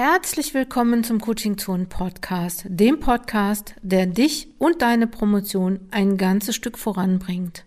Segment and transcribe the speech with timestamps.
[0.00, 6.54] Herzlich willkommen zum Coaching Zone Podcast, dem Podcast, der dich und deine Promotion ein ganzes
[6.54, 7.64] Stück voranbringt.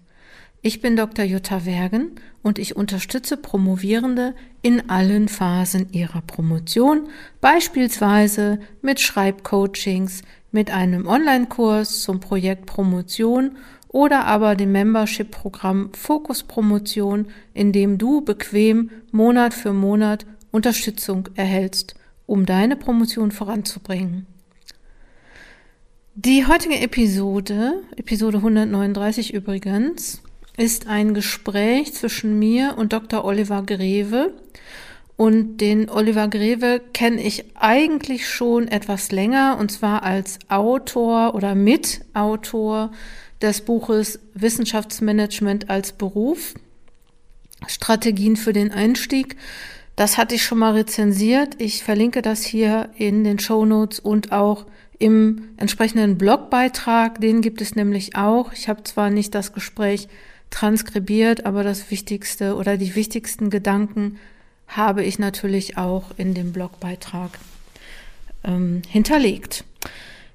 [0.62, 1.26] Ich bin Dr.
[1.26, 7.10] Jutta Wergen und ich unterstütze Promovierende in allen Phasen ihrer Promotion,
[7.42, 10.22] beispielsweise mit Schreibcoachings,
[10.54, 13.58] mit einem Online-Kurs zum Projekt Promotion
[13.90, 21.96] oder aber dem Membership-Programm Fokus Promotion, in dem du bequem Monat für Monat Unterstützung erhältst
[22.32, 24.26] um deine Promotion voranzubringen.
[26.16, 30.22] Die heutige Episode, Episode 139 übrigens,
[30.56, 33.26] ist ein Gespräch zwischen mir und Dr.
[33.26, 34.32] Oliver Greve.
[35.18, 41.54] Und den Oliver Greve kenne ich eigentlich schon etwas länger, und zwar als Autor oder
[41.54, 42.92] Mitautor
[43.42, 46.54] des Buches Wissenschaftsmanagement als Beruf,
[47.68, 49.36] Strategien für den Einstieg.
[50.02, 51.62] Das hatte ich schon mal rezensiert.
[51.62, 54.66] Ich verlinke das hier in den Show Notes und auch
[54.98, 57.22] im entsprechenden Blogbeitrag.
[57.22, 58.52] Den gibt es nämlich auch.
[58.52, 60.08] Ich habe zwar nicht das Gespräch
[60.50, 64.18] transkribiert, aber das Wichtigste oder die wichtigsten Gedanken
[64.68, 67.38] habe ich natürlich auch in dem Blogbeitrag
[68.44, 69.66] ähm, hinterlegt.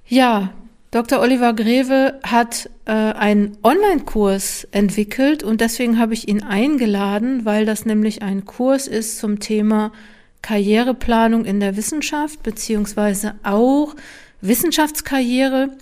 [0.06, 0.53] Ja,
[0.97, 1.20] Dr.
[1.20, 7.84] Oliver Greve hat äh, einen Online-Kurs entwickelt und deswegen habe ich ihn eingeladen, weil das
[7.84, 9.92] nämlich ein Kurs ist zum Thema
[10.41, 13.94] Karriereplanung in der Wissenschaft beziehungsweise auch
[14.41, 15.77] Wissenschaftskarriere.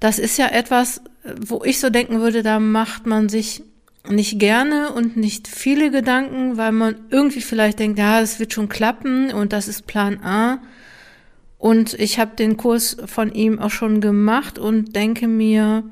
[0.00, 1.00] Das ist ja etwas,
[1.40, 3.62] wo ich so denken würde, da macht man sich
[4.06, 8.68] nicht gerne und nicht viele Gedanken, weil man irgendwie vielleicht denkt, ja, das wird schon
[8.68, 10.58] klappen und das ist Plan A.
[11.58, 15.84] Und ich habe den Kurs von ihm auch schon gemacht und denke mir,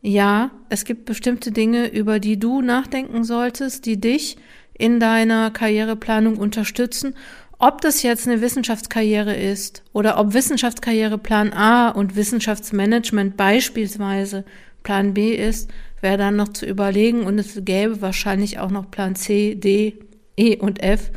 [0.00, 4.36] ja, es gibt bestimmte Dinge, über die du nachdenken solltest, die dich
[4.76, 7.14] in deiner Karriereplanung unterstützen.
[7.58, 14.44] Ob das jetzt eine Wissenschaftskarriere ist oder ob Wissenschaftskarriere Plan A und Wissenschaftsmanagement beispielsweise
[14.82, 19.14] Plan B ist, wäre dann noch zu überlegen und es gäbe wahrscheinlich auch noch Plan
[19.14, 19.94] C, D,
[20.36, 21.12] E und F.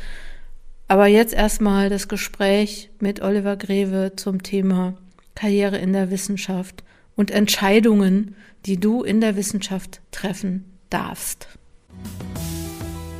[0.87, 4.93] Aber jetzt erstmal das Gespräch mit Oliver Greve zum Thema
[5.33, 6.83] Karriere in der Wissenschaft
[7.15, 8.35] und Entscheidungen,
[8.67, 11.47] die du in der Wissenschaft treffen darfst.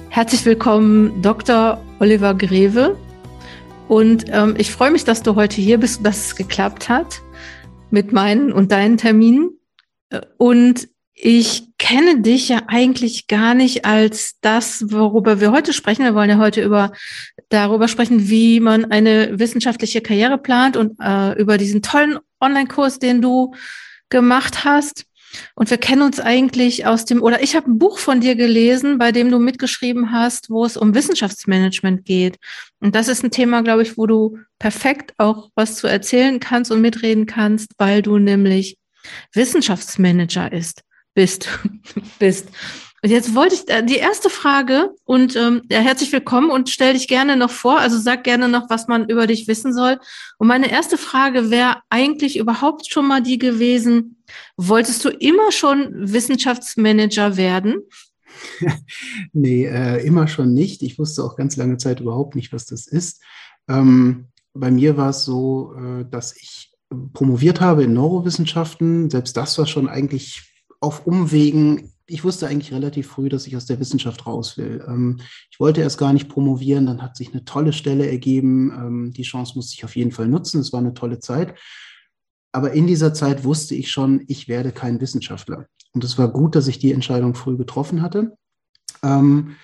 [0.10, 1.82] Herzlich willkommen, Dr.
[2.00, 2.98] Oliver Greve.
[3.88, 7.22] Und ähm, ich freue mich, dass du heute hier bist dass es geklappt hat
[7.90, 9.58] mit meinen und deinen Terminen.
[10.38, 16.04] Und ich kenne dich ja eigentlich gar nicht als das, worüber wir heute sprechen.
[16.04, 16.92] Wir wollen ja heute über
[17.56, 23.22] darüber sprechen, wie man eine wissenschaftliche Karriere plant und äh, über diesen tollen Online-Kurs, den
[23.22, 23.54] du
[24.10, 25.06] gemacht hast.
[25.56, 28.98] Und wir kennen uns eigentlich aus dem, oder ich habe ein Buch von dir gelesen,
[28.98, 32.38] bei dem du mitgeschrieben hast, wo es um Wissenschaftsmanagement geht.
[32.80, 36.72] Und das ist ein Thema, glaube ich, wo du perfekt auch was zu erzählen kannst
[36.72, 38.78] und mitreden kannst, weil du nämlich
[39.34, 40.86] Wissenschaftsmanager ist
[41.16, 41.50] bist.
[42.20, 42.50] bist.
[43.06, 46.94] Und jetzt wollte ich äh, die erste Frage und ähm, ja, herzlich willkommen und stell
[46.94, 47.78] dich gerne noch vor.
[47.78, 50.00] Also sag gerne noch, was man über dich wissen soll.
[50.40, 54.24] Und meine erste Frage wäre eigentlich überhaupt schon mal die gewesen,
[54.58, 57.76] wolltest du immer schon Wissenschaftsmanager werden?
[59.34, 60.82] nee, äh, immer schon nicht.
[60.82, 63.22] Ich wusste auch ganz lange Zeit überhaupt nicht, was das ist.
[63.70, 66.74] Ähm, bei mir war es so, äh, dass ich
[67.14, 69.12] promoviert habe in Neurowissenschaften.
[69.12, 71.92] Selbst das war schon eigentlich auf Umwegen.
[72.08, 74.84] Ich wusste eigentlich relativ früh, dass ich aus der Wissenschaft raus will.
[74.88, 75.20] Ähm,
[75.52, 78.72] ich wollte erst gar nicht promovieren, dann hat sich eine tolle Stelle ergeben.
[78.72, 80.62] Ähm, die Chance musste ich auf jeden Fall nutzen.
[80.62, 81.56] Es war eine tolle Zeit.
[82.52, 85.68] Aber in dieser Zeit wusste ich schon, ich werde kein Wissenschaftler.
[85.94, 88.38] Und es war gut, dass ich die Entscheidung früh getroffen hatte.
[89.04, 89.56] Ähm,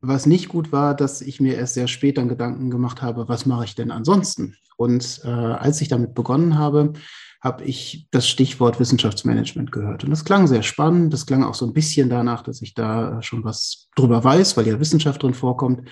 [0.00, 3.46] was nicht gut war, dass ich mir erst sehr spät dann Gedanken gemacht habe, was
[3.46, 4.56] mache ich denn ansonsten?
[4.76, 6.92] Und äh, als ich damit begonnen habe,
[7.40, 10.04] habe ich das Stichwort Wissenschaftsmanagement gehört.
[10.04, 11.12] Und das klang sehr spannend.
[11.12, 14.66] Das klang auch so ein bisschen danach, dass ich da schon was drüber weiß, weil
[14.66, 15.88] ja Wissenschaft drin vorkommt.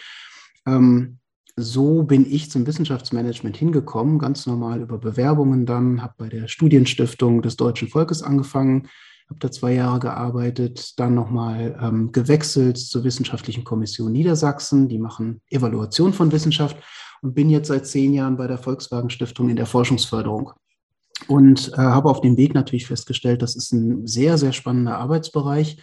[0.66, 1.18] Ähm,
[1.56, 7.42] so bin ich zum Wissenschaftsmanagement hingekommen, ganz normal über Bewerbungen dann, habe bei der Studienstiftung
[7.42, 8.88] des deutschen Volkes angefangen,
[9.28, 15.42] habe da zwei Jahre gearbeitet, dann nochmal ähm, gewechselt zur Wissenschaftlichen Kommission Niedersachsen, die machen
[15.48, 16.76] Evaluation von Wissenschaft
[17.22, 20.52] und bin jetzt seit zehn Jahren bei der Volkswagen Stiftung in der Forschungsförderung
[21.28, 25.82] und äh, habe auf dem Weg natürlich festgestellt, das ist ein sehr, sehr spannender Arbeitsbereich.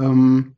[0.00, 0.56] Ähm,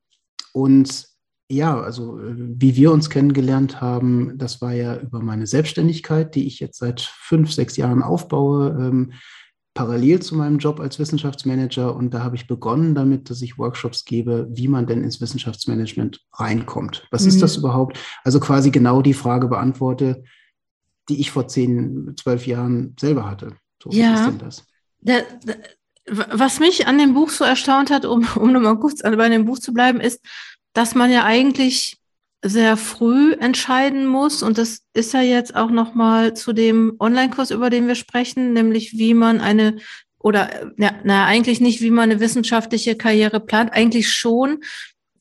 [0.52, 1.08] und
[1.50, 6.46] ja, also äh, wie wir uns kennengelernt haben, das war ja über meine Selbstständigkeit, die
[6.46, 9.12] ich jetzt seit fünf, sechs Jahren aufbaue, ähm,
[9.75, 11.94] parallel zu meinem Job als Wissenschaftsmanager.
[11.94, 16.25] Und da habe ich begonnen damit, dass ich Workshops gebe, wie man denn ins Wissenschaftsmanagement
[16.32, 17.06] reinkommt.
[17.11, 17.28] Was mhm.
[17.28, 17.99] ist das überhaupt?
[18.22, 20.22] Also quasi genau die Frage beantworte,
[21.08, 23.56] die ich vor zehn, zwölf Jahren selber hatte.
[23.85, 24.13] So, ja.
[24.13, 24.65] Was ist denn das?
[25.01, 25.55] Da, da,
[26.07, 29.59] was mich an dem Buch so erstaunt hat, um, um nochmal kurz bei dem Buch
[29.59, 30.21] zu bleiben, ist,
[30.73, 31.99] dass man ja eigentlich
[32.43, 34.43] sehr früh entscheiden muss.
[34.43, 38.99] Und das ist ja jetzt auch nochmal zu dem Online-Kurs, über den wir sprechen, nämlich
[38.99, 39.77] wie man eine
[40.19, 44.65] oder ja, na, eigentlich nicht, wie man eine wissenschaftliche Karriere plant, eigentlich schon,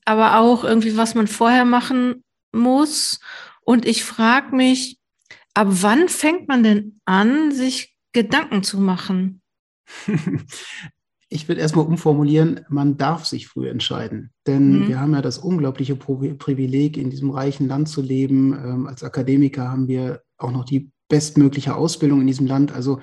[0.06, 3.20] aber auch irgendwie, was man vorher machen muss.
[3.60, 4.98] Und ich frage mich,
[5.52, 9.42] ab wann fängt man denn an, sich Gedanken zu machen?
[11.28, 14.30] ich würde erstmal umformulieren, man darf sich früh entscheiden.
[14.46, 14.88] Denn mhm.
[14.88, 18.54] wir haben ja das unglaubliche Privileg, in diesem reichen Land zu leben.
[18.54, 22.72] Ähm, als Akademiker haben wir auch noch die bestmögliche Ausbildung in diesem Land.
[22.72, 23.00] Also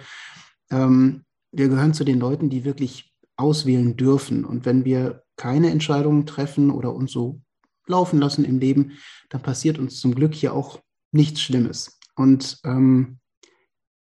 [0.72, 4.46] ähm, wir gehören zu den Leuten, die wirklich auswählen dürfen.
[4.46, 7.42] Und wenn wir keine Entscheidungen treffen oder uns so
[7.88, 8.94] laufen lassen im Leben,
[9.30, 10.80] dann passiert uns zum Glück hier auch
[11.12, 12.00] nichts Schlimmes.
[12.16, 13.20] Und ähm,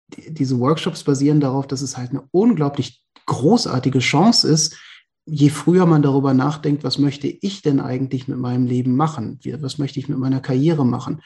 [0.08, 4.78] diese Workshops basieren darauf, dass es halt eine unglaublich großartige Chance ist,
[5.26, 9.40] je früher man darüber nachdenkt, was möchte ich denn eigentlich mit meinem Leben machen?
[9.60, 11.22] Was möchte ich mit meiner Karriere machen?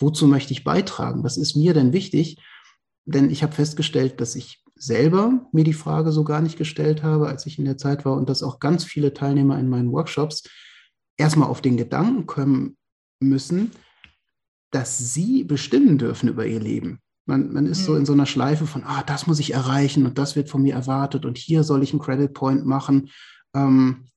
[0.00, 1.22] Wozu möchte ich beitragen?
[1.22, 2.38] Was ist mir denn wichtig?
[3.04, 7.28] Denn ich habe festgestellt, dass ich selber mir die Frage so gar nicht gestellt habe,
[7.28, 10.42] als ich in der Zeit war und dass auch ganz viele Teilnehmer in meinen Workshops
[11.16, 12.76] erstmal auf den Gedanken kommen
[13.20, 13.70] müssen,
[14.72, 17.00] dass sie bestimmen dürfen über ihr Leben.
[17.26, 17.84] Man, man ist mhm.
[17.84, 20.62] so in so einer Schleife von, ah, das muss ich erreichen und das wird von
[20.62, 23.10] mir erwartet und hier soll ich einen Credit Point machen.
[23.54, 24.08] Ähm,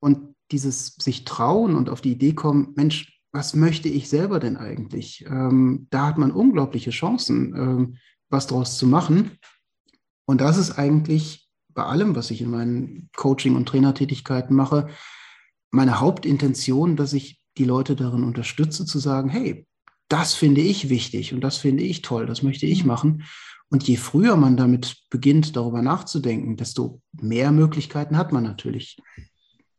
[0.00, 4.56] und dieses sich trauen und auf die Idee kommen, Mensch, was möchte ich selber denn
[4.56, 5.24] eigentlich?
[5.26, 7.96] Ähm, da hat man unglaubliche Chancen, ähm,
[8.28, 9.32] was draus zu machen.
[10.26, 14.88] Und das ist eigentlich bei allem, was ich in meinen Coaching- und Trainertätigkeiten mache,
[15.70, 19.66] meine Hauptintention, dass ich die Leute darin unterstütze, zu sagen, hey,
[20.10, 22.88] das finde ich wichtig und das finde ich toll, das möchte ich mhm.
[22.88, 23.24] machen.
[23.70, 28.98] Und je früher man damit beginnt, darüber nachzudenken, desto mehr Möglichkeiten hat man natürlich.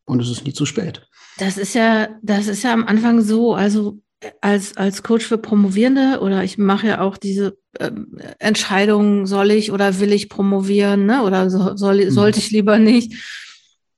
[0.06, 1.06] Und es ist nie zu spät.
[1.38, 4.00] Das ist ja, das ist ja am Anfang so, also
[4.40, 7.92] als, als Coach für Promovierende oder ich mache ja auch diese äh,
[8.40, 11.24] Entscheidung, soll ich oder will ich promovieren, ne?
[11.24, 12.12] Oder so, soll, mhm.
[12.12, 13.14] sollte ich lieber nicht.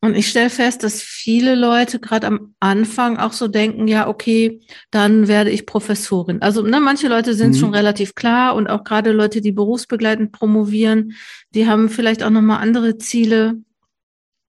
[0.04, 4.60] Und ich stelle fest, dass viele Leute gerade am Anfang auch so denken, ja, okay,
[4.92, 6.42] dann werde ich Professorin.
[6.42, 7.58] Also ne, manche Leute sind mhm.
[7.58, 11.14] schon relativ klar und auch gerade Leute, die berufsbegleitend promovieren,
[11.52, 13.62] die haben vielleicht auch nochmal andere Ziele.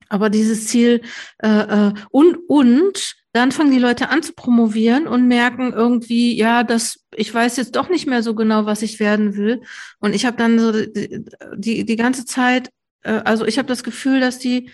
[0.08, 1.02] Aber dieses Ziel
[1.42, 1.48] äh,
[1.88, 7.04] äh, und und dann fangen die Leute an zu promovieren und merken irgendwie, ja, dass
[7.14, 9.60] ich weiß jetzt doch nicht mehr so genau, was ich werden will.
[9.98, 11.26] Und ich habe dann so die,
[11.58, 12.70] die, die ganze Zeit,
[13.02, 14.70] äh, also ich habe das Gefühl, dass die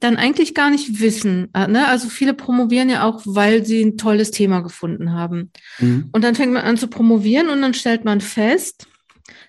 [0.00, 1.48] dann eigentlich gar nicht wissen.
[1.54, 1.86] Äh, ne?
[1.86, 5.52] Also viele promovieren ja auch, weil sie ein tolles Thema gefunden haben.
[5.78, 6.08] Mhm.
[6.12, 8.86] Und dann fängt man an zu promovieren und dann stellt man fest,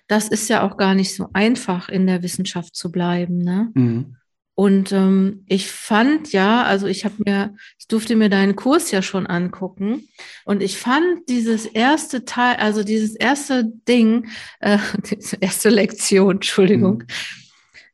[0.06, 3.38] das ist ja auch gar nicht so einfach, in der Wissenschaft zu bleiben.
[3.38, 3.70] Ne?
[3.74, 4.16] Mhm.
[4.54, 9.00] Und ähm, ich fand ja, also ich habe mir, ich durfte mir deinen Kurs ja
[9.00, 10.06] schon angucken
[10.44, 14.28] und ich fand dieses erste Teil, also dieses erste Ding,
[14.60, 14.76] äh,
[15.10, 17.41] diese erste Lektion, Entschuldigung, mhm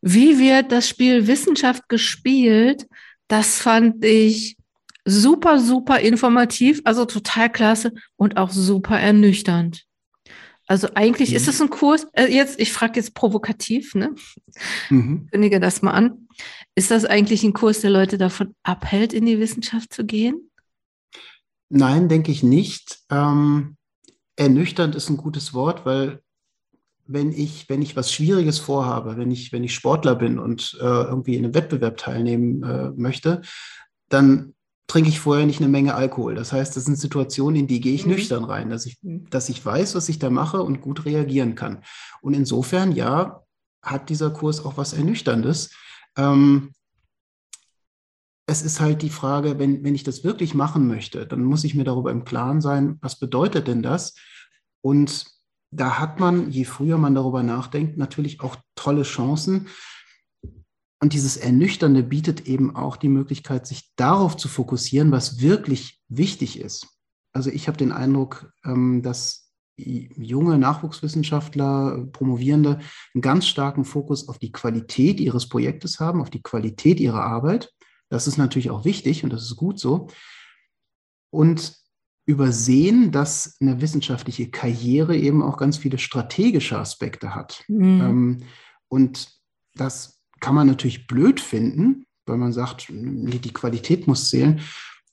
[0.00, 2.86] wie wird das Spiel Wissenschaft gespielt?
[3.28, 4.56] Das fand ich
[5.04, 9.84] super, super informativ, also total klasse und auch super ernüchternd.
[10.66, 11.36] Also eigentlich mhm.
[11.36, 14.14] ist es ein Kurs, äh, jetzt, ich frage jetzt provokativ, ne?
[14.90, 15.28] Mhm.
[15.30, 16.28] Kündige das mal an.
[16.74, 20.50] Ist das eigentlich ein Kurs, der Leute davon abhält, in die Wissenschaft zu gehen?
[21.70, 22.98] Nein, denke ich nicht.
[23.10, 23.76] Ähm,
[24.36, 26.20] ernüchternd ist ein gutes Wort, weil
[27.08, 30.84] wenn ich, wenn ich was Schwieriges vorhabe, wenn ich, wenn ich Sportler bin und äh,
[30.84, 33.40] irgendwie in einem Wettbewerb teilnehmen äh, möchte,
[34.10, 34.54] dann
[34.86, 36.34] trinke ich vorher nicht eine Menge Alkohol.
[36.34, 38.12] Das heißt, das sind Situationen, in die gehe ich mhm.
[38.12, 39.28] nüchtern rein, dass ich, mhm.
[39.30, 41.82] dass ich weiß, was ich da mache und gut reagieren kann.
[42.20, 43.42] Und insofern, ja,
[43.82, 45.70] hat dieser Kurs auch was Ernüchterndes.
[46.16, 46.72] Ähm,
[48.46, 51.74] es ist halt die Frage, wenn, wenn ich das wirklich machen möchte, dann muss ich
[51.74, 54.14] mir darüber im Klaren sein, was bedeutet denn das?
[54.80, 55.26] Und
[55.70, 59.68] da hat man, je früher man darüber nachdenkt, natürlich auch tolle Chancen.
[61.00, 66.58] Und dieses Ernüchternde bietet eben auch die Möglichkeit, sich darauf zu fokussieren, was wirklich wichtig
[66.58, 66.88] ist.
[67.32, 72.80] Also ich habe den Eindruck, ähm, dass junge Nachwuchswissenschaftler, Promovierende
[73.14, 77.72] einen ganz starken Fokus auf die Qualität ihres Projektes haben, auf die Qualität ihrer Arbeit.
[78.08, 80.08] Das ist natürlich auch wichtig und das ist gut so.
[81.30, 81.76] Und
[82.28, 87.64] übersehen, dass eine wissenschaftliche Karriere eben auch ganz viele strategische Aspekte hat.
[87.68, 88.00] Mhm.
[88.00, 88.38] Ähm,
[88.88, 89.32] und
[89.74, 94.60] das kann man natürlich blöd finden, weil man sagt, die Qualität muss zählen.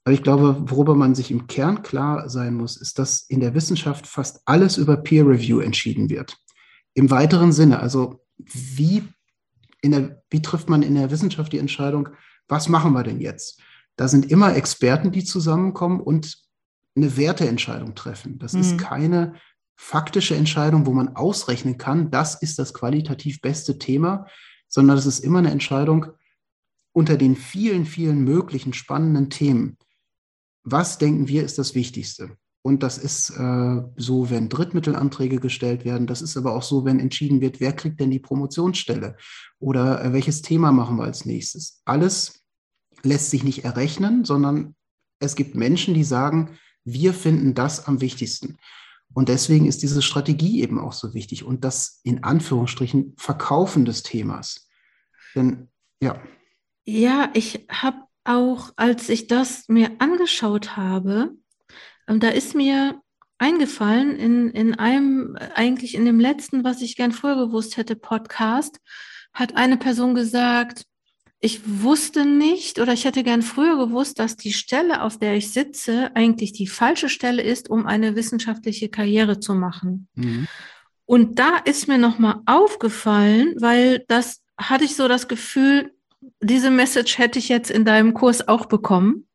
[0.04, 3.56] Aber ich glaube, worüber man sich im Kern klar sein muss, ist, dass in der
[3.56, 6.38] Wissenschaft fast alles über Peer Review entschieden wird.
[6.96, 9.04] Im weiteren Sinne, also wie,
[9.84, 12.10] der, wie trifft man in der Wissenschaft die Entscheidung,
[12.50, 13.62] was machen wir denn jetzt?
[13.96, 16.45] Da sind immer Experten, die zusammenkommen und
[16.96, 18.40] eine Werteentscheidung treffen.
[18.40, 18.62] Das mhm.
[18.62, 19.36] ist keine
[19.76, 24.28] faktische Entscheidung, wo man ausrechnen kann, das ist das qualitativ beste Thema,
[24.68, 26.08] sondern das ist immer eine Entscheidung
[26.94, 29.78] unter den vielen, vielen möglichen spannenden Themen.
[30.64, 32.38] Was denken wir ist das Wichtigste?
[32.64, 36.08] Und das ist äh, so, wenn Drittmittelanträge gestellt werden.
[36.08, 39.18] Das ist aber auch so, wenn entschieden wird, wer kriegt denn die Promotionsstelle
[39.60, 41.82] oder äh, welches Thema machen wir als nächstes.
[41.86, 42.44] Alles
[43.04, 44.74] lässt sich nicht errechnen, sondern
[45.20, 48.58] es gibt Menschen, die sagen, wir finden das am wichtigsten.
[49.14, 54.04] Und deswegen ist diese Strategie eben auch so wichtig und das in Anführungsstrichen Verkaufen des
[54.04, 54.68] Themas.
[55.36, 55.70] Denn
[56.02, 56.22] ja.
[56.86, 61.32] Ja, ich habe auch, als ich das mir angeschaut habe,
[62.08, 63.02] ähm, da ist mir
[63.38, 68.80] eingefallen in, in einem, eigentlich in dem letzten, was ich gern früher gewusst hätte, Podcast,
[69.34, 70.86] hat eine Person gesagt,
[71.46, 75.52] ich wusste nicht oder ich hätte gern früher gewusst, dass die Stelle, auf der ich
[75.52, 80.08] sitze, eigentlich die falsche Stelle ist, um eine wissenschaftliche Karriere zu machen.
[80.16, 80.48] Mhm.
[81.06, 85.94] Und da ist mir nochmal aufgefallen, weil das hatte ich so das Gefühl,
[86.42, 89.28] diese Message hätte ich jetzt in deinem Kurs auch bekommen.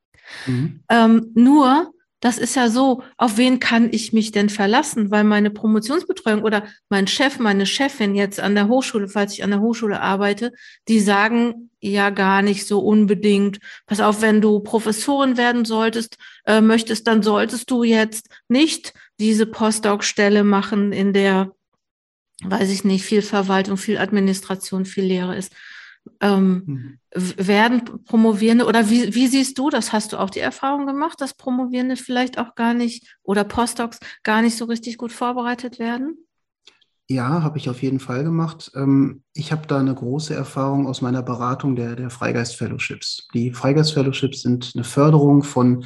[0.46, 0.80] Mhm.
[0.88, 5.10] Ähm, nur, das ist ja so, auf wen kann ich mich denn verlassen?
[5.10, 9.50] Weil meine Promotionsbetreuung oder mein Chef, meine Chefin jetzt an der Hochschule, falls ich an
[9.50, 10.52] der Hochschule arbeite,
[10.86, 16.60] die sagen ja gar nicht so unbedingt, pass auf, wenn du Professorin werden solltest, äh,
[16.60, 21.52] möchtest, dann solltest du jetzt nicht diese Postdoc-Stelle machen, in der,
[22.42, 25.54] weiß ich nicht, viel Verwaltung, viel Administration, viel Lehre ist.
[26.20, 26.98] Ähm, mhm.
[27.14, 29.92] Werden Promovierende oder wie, wie siehst du das?
[29.92, 34.42] Hast du auch die Erfahrung gemacht, dass Promovierende vielleicht auch gar nicht oder Postdocs gar
[34.42, 36.18] nicht so richtig gut vorbereitet werden?
[37.08, 38.70] Ja, habe ich auf jeden Fall gemacht.
[38.76, 43.26] Ähm, ich habe da eine große Erfahrung aus meiner Beratung der, der Freigeist-Fellowships.
[43.34, 45.84] Die Freigeist-Fellowships sind eine Förderung von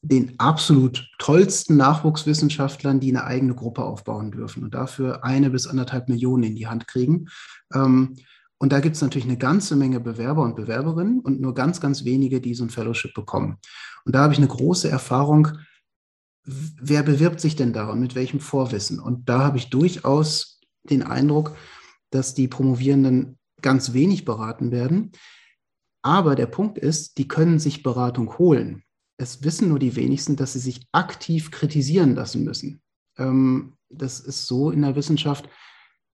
[0.00, 6.08] den absolut tollsten Nachwuchswissenschaftlern, die eine eigene Gruppe aufbauen dürfen und dafür eine bis anderthalb
[6.08, 7.28] Millionen in die Hand kriegen.
[7.74, 8.16] Ähm,
[8.62, 12.04] und da gibt es natürlich eine ganze Menge Bewerber und Bewerberinnen und nur ganz, ganz
[12.04, 13.58] wenige, die so ein Fellowship bekommen.
[14.04, 15.48] Und da habe ich eine große Erfahrung,
[16.44, 19.00] wer bewirbt sich denn da und mit welchem Vorwissen?
[19.00, 21.56] Und da habe ich durchaus den Eindruck,
[22.10, 25.10] dass die Promovierenden ganz wenig beraten werden.
[26.02, 28.84] Aber der Punkt ist, die können sich Beratung holen.
[29.16, 32.80] Es wissen nur die wenigsten, dass sie sich aktiv kritisieren lassen müssen.
[33.18, 35.48] Ähm, das ist so in der Wissenschaft,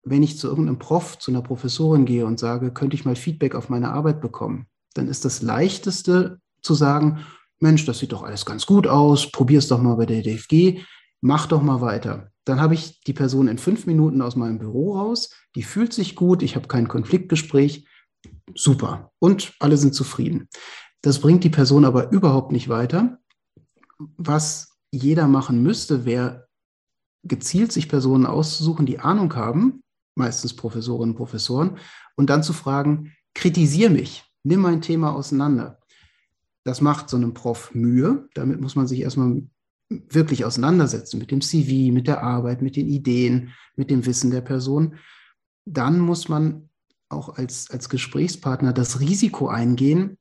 [0.06, 3.56] wenn ich zu irgendeinem Prof, zu einer Professorin gehe und sage, könnte ich mal Feedback
[3.56, 7.26] auf meine Arbeit bekommen, dann ist das leichteste zu sagen,
[7.58, 10.80] Mensch, das sieht doch alles ganz gut aus, probier es doch mal bei der DFG,
[11.20, 12.30] mach doch mal weiter.
[12.44, 16.14] Dann habe ich die Person in fünf Minuten aus meinem Büro raus, die fühlt sich
[16.14, 17.88] gut, ich habe kein Konfliktgespräch,
[18.54, 19.10] super.
[19.18, 20.48] Und alle sind zufrieden.
[21.02, 23.18] Das bringt die Person aber überhaupt nicht weiter.
[23.98, 26.46] Was jeder machen müsste, wäre
[27.24, 29.82] gezielt sich Personen auszusuchen, die Ahnung haben,
[30.16, 31.78] meistens Professorinnen und Professoren,
[32.16, 35.78] und dann zu fragen, kritisiere mich, nimm mein Thema auseinander.
[36.64, 38.28] Das macht so einem Prof Mühe.
[38.34, 39.42] Damit muss man sich erstmal
[39.88, 44.40] wirklich auseinandersetzen mit dem CV, mit der Arbeit, mit den Ideen, mit dem Wissen der
[44.40, 44.96] Person.
[45.64, 46.70] Dann muss man
[47.08, 50.18] auch als, als Gesprächspartner das Risiko eingehen,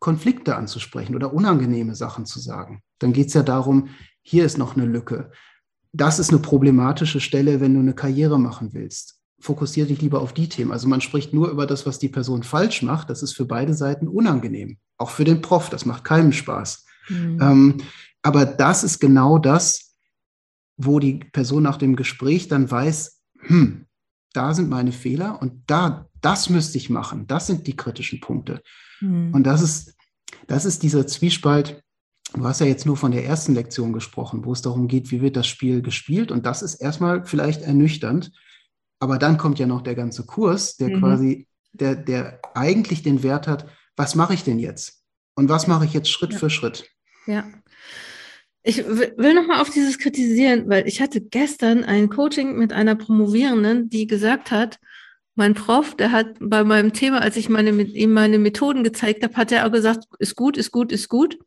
[0.00, 2.82] Konflikte anzusprechen oder unangenehme Sachen zu sagen.
[2.98, 3.88] Dann geht es ja darum,
[4.22, 5.30] hier ist noch eine Lücke.
[5.92, 10.32] Das ist eine problematische Stelle, wenn du eine Karriere machen willst fokussiere dich lieber auf
[10.32, 10.70] die Themen.
[10.70, 13.10] Also man spricht nur über das, was die Person falsch macht.
[13.10, 14.78] Das ist für beide Seiten unangenehm.
[14.98, 15.70] Auch für den Prof.
[15.70, 16.84] Das macht keinen Spaß.
[17.08, 17.38] Mhm.
[17.40, 17.76] Ähm,
[18.22, 19.94] aber das ist genau das,
[20.76, 23.86] wo die Person nach dem Gespräch dann weiß, hm,
[24.32, 27.26] da sind meine Fehler und da, das müsste ich machen.
[27.26, 28.62] Das sind die kritischen Punkte.
[29.00, 29.34] Mhm.
[29.34, 29.94] Und das ist,
[30.46, 31.82] das ist dieser Zwiespalt.
[32.34, 35.20] Du hast ja jetzt nur von der ersten Lektion gesprochen, wo es darum geht, wie
[35.20, 36.30] wird das Spiel gespielt.
[36.30, 38.32] Und das ist erstmal vielleicht ernüchternd,
[39.00, 41.00] aber dann kommt ja noch der ganze Kurs, der mhm.
[41.00, 43.66] quasi, der, der eigentlich den Wert hat,
[43.96, 45.02] was mache ich denn jetzt?
[45.34, 46.38] Und was mache ich jetzt Schritt ja.
[46.38, 46.88] für Schritt?
[47.26, 47.44] Ja.
[48.62, 53.88] Ich will nochmal auf dieses kritisieren, weil ich hatte gestern ein Coaching mit einer Promovierenden,
[53.88, 54.78] die gesagt hat,
[55.34, 59.34] mein Prof, der hat bei meinem Thema, als ich meine, ihm meine Methoden gezeigt habe,
[59.36, 61.38] hat er auch gesagt, ist gut, ist gut, ist gut.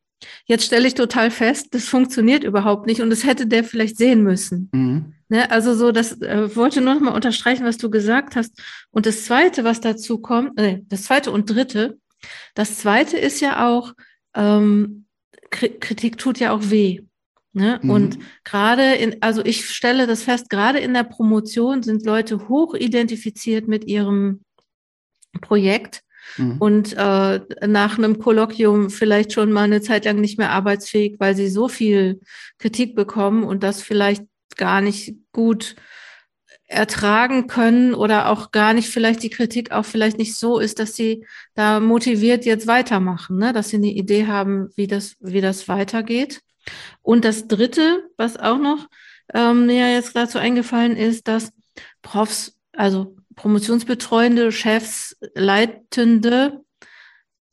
[0.46, 4.24] Jetzt stelle ich total fest, das funktioniert überhaupt nicht und das hätte der vielleicht sehen
[4.24, 4.70] müssen.
[4.74, 5.14] Mhm.
[5.30, 8.62] Ne, also so, das äh, wollte nur noch mal unterstreichen, was du gesagt hast.
[8.92, 11.98] Und das Zweite, was dazu kommt, äh, das Zweite und Dritte,
[12.54, 13.94] das Zweite ist ja auch,
[14.36, 15.06] ähm,
[15.50, 17.02] Kritik tut ja auch weh.
[17.54, 17.80] Ne?
[17.82, 17.90] Mhm.
[17.90, 22.74] Und gerade in, also ich stelle das fest, gerade in der Promotion sind Leute hoch
[22.74, 24.42] identifiziert mit ihrem
[25.42, 26.02] Projekt
[26.38, 26.58] mhm.
[26.60, 31.36] und äh, nach einem Kolloquium vielleicht schon mal eine Zeit lang nicht mehr arbeitsfähig, weil
[31.36, 32.20] sie so viel
[32.58, 34.24] Kritik bekommen und das vielleicht
[34.56, 35.76] gar nicht gut
[36.74, 40.96] ertragen können oder auch gar nicht vielleicht die Kritik auch vielleicht nicht so ist, dass
[40.96, 43.54] sie da motiviert jetzt weitermachen, ne?
[43.54, 46.42] dass sie eine Idee haben, wie das, wie das weitergeht.
[47.02, 48.88] Und das Dritte, was auch noch
[49.34, 51.52] ähm, mir jetzt dazu eingefallen ist, dass
[52.02, 56.64] Profs, also Promotionsbetreuende, Chefs, Leitende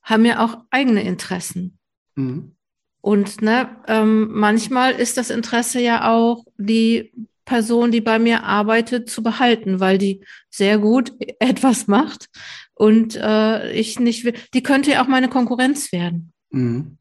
[0.03, 1.79] haben ja auch eigene Interessen.
[2.17, 2.57] Mhm.
[3.01, 7.13] Und ne, ähm, manchmal ist das Interesse ja auch, die
[7.45, 12.29] Person, die bei mir arbeitet, zu behalten, weil die sehr gut etwas macht
[12.75, 14.35] und äh, ich nicht will.
[14.55, 16.33] Die könnte ja auch meine Konkurrenz werden.
[16.51, 16.99] Mhm.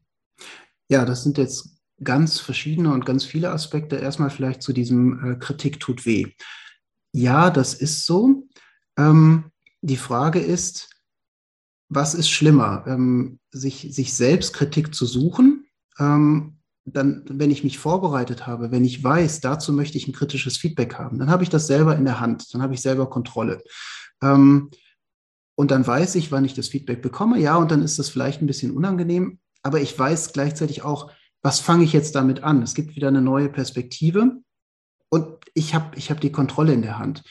[0.88, 3.96] Ja, das sind jetzt ganz verschiedene und ganz viele Aspekte.
[3.96, 6.26] Erstmal vielleicht zu diesem äh, Kritik tut weh.
[7.12, 8.48] Ja, das ist so.
[9.00, 9.50] Ähm,
[9.82, 10.90] die Frage ist,
[11.88, 15.66] was ist schlimmer, ähm, sich, sich selbst Kritik zu suchen?
[15.98, 20.56] Ähm, dann, wenn ich mich vorbereitet habe, wenn ich weiß, dazu möchte ich ein kritisches
[20.56, 23.62] Feedback haben, dann habe ich das selber in der Hand, dann habe ich selber Kontrolle.
[24.22, 24.70] Ähm,
[25.56, 27.38] und dann weiß ich, wann ich das Feedback bekomme.
[27.38, 31.10] Ja, und dann ist das vielleicht ein bisschen unangenehm, aber ich weiß gleichzeitig auch,
[31.42, 32.62] was fange ich jetzt damit an?
[32.62, 34.32] Es gibt wieder eine neue Perspektive
[35.10, 37.24] und ich habe ich hab die Kontrolle in der Hand.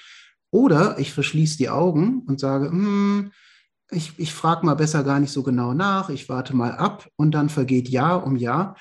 [0.52, 3.32] Oder ich verschließe die Augen und sage, hm,
[3.92, 7.32] ich, ich frage mal besser gar nicht so genau nach, ich warte mal ab und
[7.32, 8.76] dann vergeht Jahr um Jahr.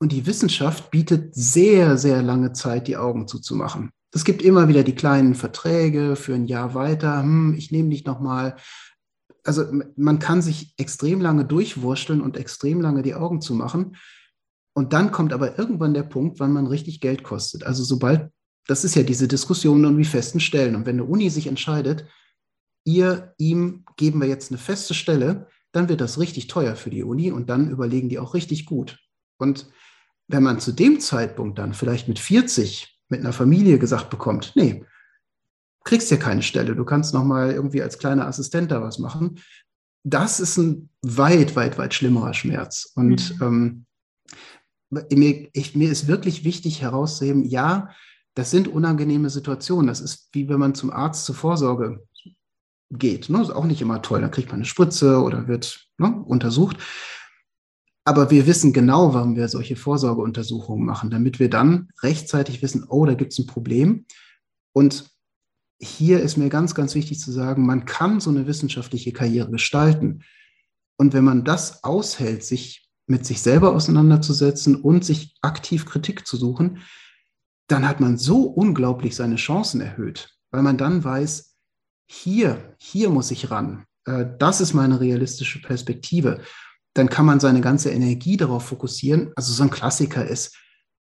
[0.00, 3.90] Und die Wissenschaft bietet sehr, sehr lange Zeit, die Augen zuzumachen.
[4.12, 7.22] Es gibt immer wieder die kleinen Verträge für ein Jahr weiter.
[7.22, 8.56] Hm, ich nehme dich nochmal.
[9.44, 9.64] Also
[9.96, 13.96] man kann sich extrem lange durchwurschteln und extrem lange die Augen zumachen.
[14.74, 17.64] Und dann kommt aber irgendwann der Punkt, wann man richtig Geld kostet.
[17.64, 18.30] Also sobald
[18.68, 20.76] das ist ja diese Diskussion um die festen Stellen.
[20.76, 22.04] Und wenn eine Uni sich entscheidet,
[22.84, 27.02] ihr, ihm geben wir jetzt eine feste Stelle, dann wird das richtig teuer für die
[27.02, 28.98] Uni und dann überlegen die auch richtig gut.
[29.38, 29.70] Und
[30.28, 34.84] wenn man zu dem Zeitpunkt dann vielleicht mit 40 mit einer Familie gesagt bekommt, nee,
[35.84, 39.40] kriegst ja keine Stelle, du kannst noch mal irgendwie als kleiner Assistent da was machen,
[40.04, 42.92] das ist ein weit, weit, weit schlimmerer Schmerz.
[42.94, 43.86] Und mhm.
[44.90, 47.90] ähm, mir, ich, mir ist wirklich wichtig herauszuheben, ja,
[48.38, 49.88] das sind unangenehme Situationen.
[49.88, 52.06] Das ist wie wenn man zum Arzt zur Vorsorge
[52.88, 53.28] geht.
[53.28, 53.42] Ne?
[53.42, 54.20] Ist auch nicht immer toll.
[54.20, 56.76] Da kriegt man eine Spritze oder wird ne, untersucht.
[58.04, 63.04] Aber wir wissen genau, warum wir solche Vorsorgeuntersuchungen machen, damit wir dann rechtzeitig wissen, oh,
[63.06, 64.06] da gibt es ein Problem.
[64.72, 65.10] Und
[65.80, 70.22] hier ist mir ganz, ganz wichtig zu sagen, man kann so eine wissenschaftliche Karriere gestalten.
[70.96, 76.36] Und wenn man das aushält, sich mit sich selber auseinanderzusetzen und sich aktiv Kritik zu
[76.36, 76.78] suchen,
[77.68, 81.54] dann hat man so unglaublich seine Chancen erhöht, weil man dann weiß,
[82.06, 83.84] hier, hier muss ich ran.
[84.06, 86.40] Äh, das ist meine realistische Perspektive.
[86.94, 89.32] Dann kann man seine ganze Energie darauf fokussieren.
[89.36, 90.56] Also so ein Klassiker ist,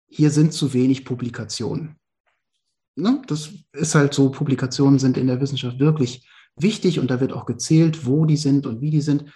[0.10, 1.96] hier sind zu wenig Publikationen.
[2.96, 3.22] Ne?
[3.28, 6.28] Das ist halt so, Publikationen sind in der Wissenschaft wirklich
[6.58, 9.32] wichtig und da wird auch gezählt, wo die sind und wie die sind.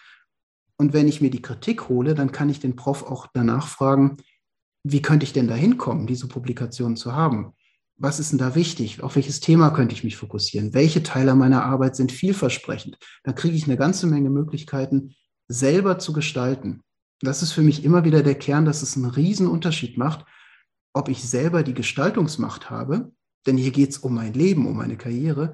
[0.78, 4.18] Und wenn ich mir die Kritik hole, dann kann ich den Prof auch danach fragen,
[4.84, 7.54] wie könnte ich denn da hinkommen, diese Publikationen zu haben?
[7.98, 9.04] Was ist denn da wichtig?
[9.04, 10.74] Auf welches Thema könnte ich mich fokussieren?
[10.74, 12.98] Welche Teile meiner Arbeit sind vielversprechend?
[13.24, 15.16] Dann kriege ich eine ganze Menge Möglichkeiten,
[15.48, 16.82] selber zu gestalten.
[17.20, 20.26] Das ist für mich immer wieder der Kern, dass es einen riesen Unterschied macht,
[20.94, 23.12] ob ich selber die Gestaltungsmacht habe,
[23.46, 25.54] denn hier geht es um mein Leben, um meine Karriere,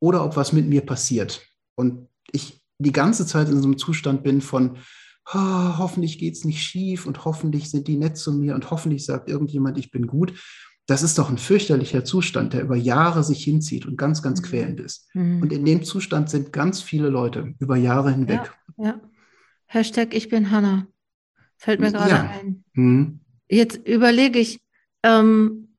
[0.00, 1.46] oder ob was mit mir passiert.
[1.74, 4.78] Und ich die ganze Zeit in so einem Zustand bin von,
[5.26, 9.04] oh, hoffentlich geht es nicht schief und hoffentlich sind die nett zu mir und hoffentlich
[9.04, 10.34] sagt irgendjemand, ich bin gut.
[10.86, 14.46] Das ist doch ein fürchterlicher Zustand, der über Jahre sich hinzieht und ganz, ganz mhm.
[14.46, 15.08] quälend ist.
[15.14, 15.42] Mhm.
[15.42, 18.52] Und in dem Zustand sind ganz viele Leute über Jahre hinweg.
[18.78, 19.00] Ja, ja.
[19.66, 20.86] Hashtag ich bin Hanna.
[21.56, 22.30] Fällt mir gerade ja.
[22.40, 22.64] ein.
[22.72, 23.20] Mhm.
[23.48, 24.60] Jetzt überlege ich,
[25.04, 25.76] ähm,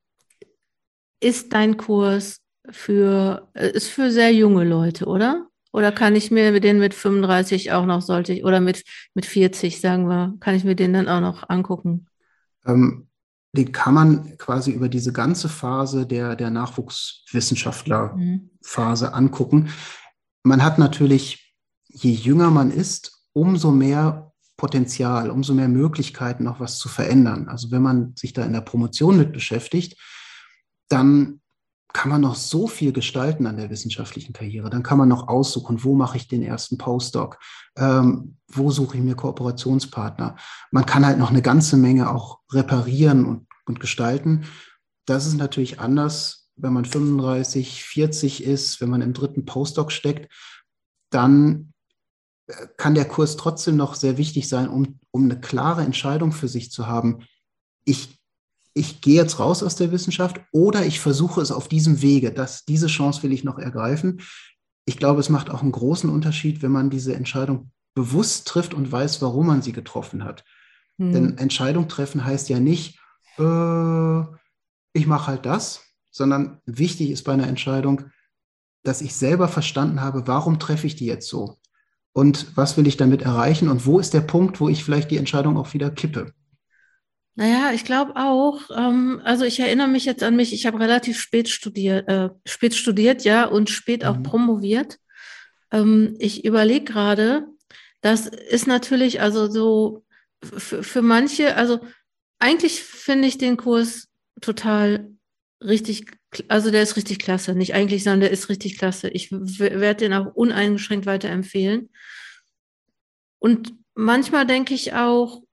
[1.20, 5.48] ist dein Kurs für, äh, ist für sehr junge Leute, oder?
[5.74, 8.84] Oder kann ich mir den mit 35 auch noch, sollte ich, oder mit,
[9.14, 12.06] mit 40, sagen wir, kann ich mir den dann auch noch angucken?
[12.64, 13.08] Ähm,
[13.56, 19.14] den kann man quasi über diese ganze Phase der, der Nachwuchswissenschaftlerphase mhm.
[19.14, 19.70] angucken.
[20.44, 21.56] Man hat natürlich,
[21.88, 27.48] je jünger man ist, umso mehr Potenzial, umso mehr Möglichkeiten, noch was zu verändern.
[27.48, 30.00] Also wenn man sich da in der Promotion mit beschäftigt,
[30.88, 31.40] dann
[31.94, 34.68] kann man noch so viel gestalten an der wissenschaftlichen Karriere.
[34.68, 37.38] Dann kann man noch aussuchen, wo mache ich den ersten Postdoc,
[37.76, 40.34] ähm, wo suche ich mir Kooperationspartner.
[40.72, 44.44] Man kann halt noch eine ganze Menge auch reparieren und, und gestalten.
[45.06, 50.32] Das ist natürlich anders, wenn man 35, 40 ist, wenn man im dritten Postdoc steckt,
[51.10, 51.72] dann
[52.48, 56.48] äh, kann der Kurs trotzdem noch sehr wichtig sein, um, um eine klare Entscheidung für
[56.48, 57.24] sich zu haben.
[57.84, 58.18] Ich
[58.74, 62.32] ich gehe jetzt raus aus der Wissenschaft oder ich versuche es auf diesem Wege.
[62.32, 64.20] dass diese Chance will ich noch ergreifen.
[64.84, 68.90] Ich glaube, es macht auch einen großen Unterschied, wenn man diese Entscheidung bewusst trifft und
[68.90, 70.44] weiß, warum man sie getroffen hat.
[70.98, 71.12] Hm.
[71.12, 72.98] Denn Entscheidung treffen heißt ja nicht,
[73.38, 74.20] äh,
[74.92, 78.10] ich mache halt das, sondern wichtig ist bei einer Entscheidung,
[78.82, 81.58] dass ich selber verstanden habe, warum treffe ich die jetzt so?
[82.12, 83.68] Und was will ich damit erreichen?
[83.68, 86.32] Und wo ist der Punkt, wo ich vielleicht die Entscheidung auch wieder kippe?
[87.36, 91.18] Naja, ich glaube auch, ähm, also ich erinnere mich jetzt an mich, ich habe relativ
[91.20, 94.22] spät studiert, äh, spät studiert, ja, und spät auch mhm.
[94.22, 94.98] promoviert.
[95.72, 97.48] Ähm, ich überlege gerade,
[98.02, 100.04] das ist natürlich also so
[100.36, 101.80] für manche, also
[102.38, 104.08] eigentlich finde ich den Kurs
[104.40, 105.10] total
[105.62, 106.06] richtig,
[106.48, 107.54] also der ist richtig klasse.
[107.54, 109.08] Nicht eigentlich, sondern der ist richtig klasse.
[109.08, 111.90] Ich werde den auch uneingeschränkt weiterempfehlen.
[113.38, 115.43] Und manchmal denke ich auch,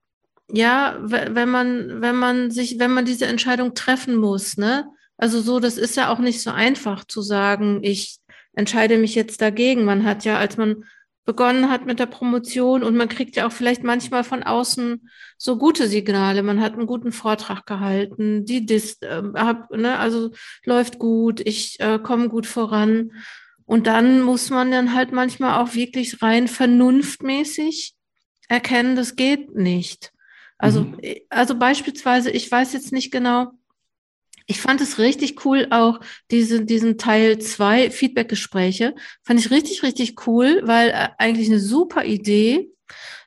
[0.52, 4.86] ja, wenn man, wenn man sich, wenn man diese Entscheidung treffen muss, ne?
[5.16, 8.18] Also so, das ist ja auch nicht so einfach zu sagen, ich
[8.54, 9.84] entscheide mich jetzt dagegen.
[9.84, 10.84] Man hat ja, als man
[11.24, 15.56] begonnen hat mit der Promotion und man kriegt ja auch vielleicht manchmal von außen so
[15.56, 16.42] gute Signale.
[16.42, 20.32] Man hat einen guten Vortrag gehalten, die Dis, äh, hab, ne, also
[20.64, 23.12] läuft gut, ich äh, komme gut voran.
[23.64, 27.94] Und dann muss man dann halt manchmal auch wirklich rein vernunftmäßig
[28.48, 30.12] erkennen, das geht nicht.
[30.62, 30.96] Also, mhm.
[31.28, 33.50] also beispielsweise, ich weiß jetzt nicht genau,
[34.46, 35.98] ich fand es richtig cool, auch
[36.30, 38.94] diese, diesen Teil zwei Feedback-Gespräche.
[39.24, 42.70] Fand ich richtig, richtig cool, weil äh, eigentlich eine super Idee.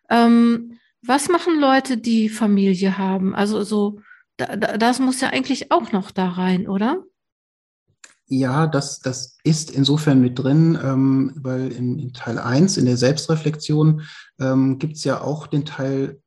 [0.10, 3.36] Ähm, was machen Leute, die Familie haben?
[3.36, 4.00] Also so,
[4.38, 7.04] da, das muss ja eigentlich auch noch da rein, oder?
[8.28, 12.98] Ja, das, das ist insofern mit drin, ähm, weil in, in, Teil 1, in der
[12.98, 14.04] Selbstreflexion,
[14.40, 16.22] ähm, gibt es ja auch den Teil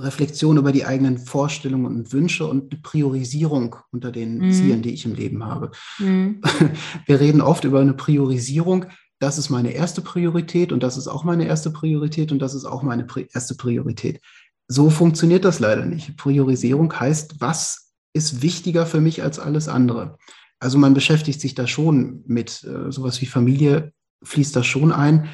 [0.00, 4.52] Reflexion über die eigenen Vorstellungen und Wünsche und eine Priorisierung unter den mhm.
[4.52, 5.70] Zielen, die ich im Leben habe.
[5.98, 6.40] Mhm.
[7.06, 8.86] Wir reden oft über eine Priorisierung.
[9.18, 12.64] Das ist meine erste Priorität und das ist auch meine erste Priorität und das ist
[12.64, 14.20] auch meine erste Priorität.
[14.68, 16.16] So funktioniert das leider nicht.
[16.16, 20.18] Priorisierung heißt, was ist wichtiger für mich als alles andere?
[20.60, 25.28] Also man beschäftigt sich da schon mit äh, sowas wie Familie, fließt da schon ein.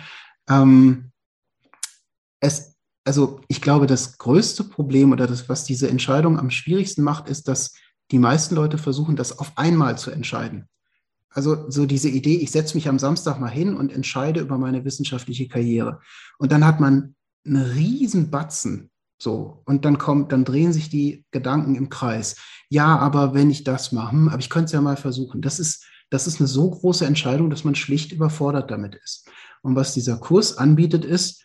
[0.49, 1.11] Ähm,
[2.41, 2.74] es
[3.05, 7.49] also ich glaube, das größte Problem oder das, was diese Entscheidung am schwierigsten macht, ist,
[7.49, 7.75] dass
[8.11, 10.69] die meisten Leute versuchen, das auf einmal zu entscheiden.
[11.31, 14.85] Also so diese Idee, ich setze mich am Samstag mal hin und entscheide über meine
[14.85, 16.01] wissenschaftliche Karriere.
[16.39, 17.15] Und dann hat man
[17.45, 18.91] einen riesen Batzen.
[19.19, 22.37] So, und dann kommt, dann drehen sich die Gedanken im Kreis.
[22.69, 25.41] Ja, aber wenn ich das mache, hm, aber ich könnte es ja mal versuchen.
[25.41, 29.29] Das ist, das ist eine so große Entscheidung, dass man schlicht überfordert damit ist.
[29.63, 31.43] Und was dieser Kurs anbietet, ist,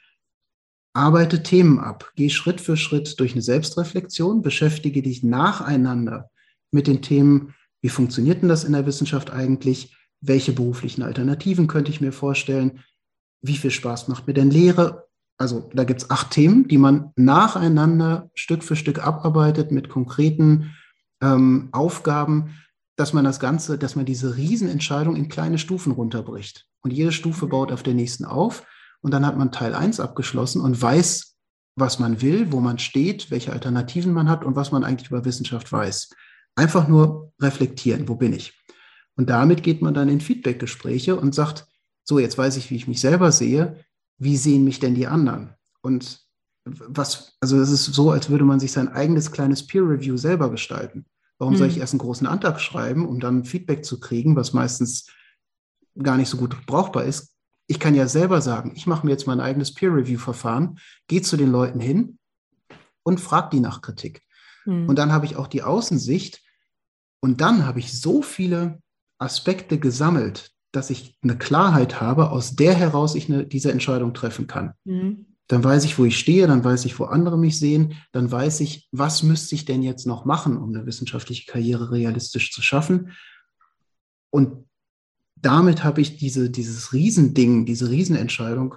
[0.94, 6.30] arbeite Themen ab, geh Schritt für Schritt durch eine Selbstreflexion, beschäftige dich nacheinander
[6.72, 11.92] mit den Themen, wie funktioniert denn das in der Wissenschaft eigentlich, welche beruflichen Alternativen könnte
[11.92, 12.84] ich mir vorstellen,
[13.42, 15.08] wie viel Spaß macht mir denn Lehre.
[15.38, 20.76] Also da gibt es acht Themen, die man nacheinander Stück für Stück abarbeitet mit konkreten
[21.22, 22.56] ähm, Aufgaben,
[22.98, 26.68] dass man das Ganze, dass man diese Riesenentscheidung in kleine Stufen runterbricht.
[26.82, 27.50] Und jede Stufe mhm.
[27.50, 28.66] baut auf der nächsten auf.
[29.02, 31.36] Und dann hat man Teil 1 abgeschlossen und weiß,
[31.76, 35.26] was man will, wo man steht, welche Alternativen man hat und was man eigentlich über
[35.26, 36.10] Wissenschaft weiß.
[36.56, 38.60] Einfach nur reflektieren, wo bin ich?
[39.16, 41.68] Und damit geht man dann in Feedbackgespräche und sagt,
[42.04, 43.84] so, jetzt weiß ich, wie ich mich selber sehe,
[44.18, 45.54] wie sehen mich denn die anderen?
[45.82, 46.22] Und
[46.66, 50.52] was, also es ist so, als würde man sich sein eigenes kleines Peer Review selber
[50.52, 51.06] gestalten.
[51.38, 51.60] Warum hm.
[51.60, 55.08] soll ich erst einen großen Antrag schreiben, um dann Feedback zu kriegen, was meistens
[55.98, 57.34] gar nicht so gut brauchbar ist?
[57.70, 61.52] Ich kann ja selber sagen, ich mache mir jetzt mein eigenes Peer-Review-Verfahren, gehe zu den
[61.52, 62.18] Leuten hin
[63.04, 64.24] und frage die nach Kritik.
[64.66, 64.90] Mhm.
[64.90, 66.42] Und dann habe ich auch die Außensicht
[67.22, 68.82] und dann habe ich so viele
[69.20, 74.48] Aspekte gesammelt, dass ich eine Klarheit habe, aus der heraus ich eine, diese Entscheidung treffen
[74.48, 74.74] kann.
[74.84, 75.28] Mhm.
[75.46, 78.62] Dann weiß ich, wo ich stehe, dann weiß ich, wo andere mich sehen, dann weiß
[78.62, 83.12] ich, was müsste ich denn jetzt noch machen, um eine wissenschaftliche Karriere realistisch zu schaffen.
[84.32, 84.69] Und
[85.42, 88.76] damit habe ich diese, dieses Riesending, diese Riesenentscheidung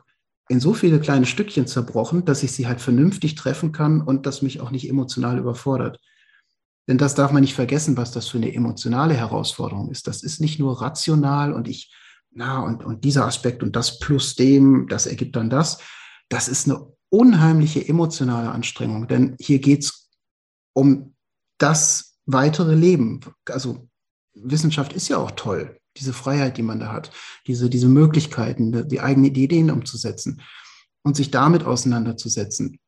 [0.48, 4.42] in so viele kleine Stückchen zerbrochen, dass ich sie halt vernünftig treffen kann und das
[4.42, 5.98] mich auch nicht emotional überfordert.
[6.88, 10.09] Denn das darf man nicht vergessen, was das für eine emotionale Herausforderung ist.
[10.09, 11.94] Das ist nicht nur rational und ich,
[12.33, 15.79] na, und, und dieser Aspekt und das plus dem, das ergibt dann das.
[16.29, 20.11] Das ist eine unheimliche emotionale Anstrengung, denn hier geht es
[20.75, 21.14] um
[21.59, 23.20] das weitere Leben.
[23.48, 23.88] Also
[24.35, 27.11] Wissenschaft ist ja auch toll, diese Freiheit, die man da hat,
[27.46, 30.42] diese, diese Möglichkeiten, die eigenen Ideen umzusetzen
[31.02, 32.78] und sich damit auseinanderzusetzen.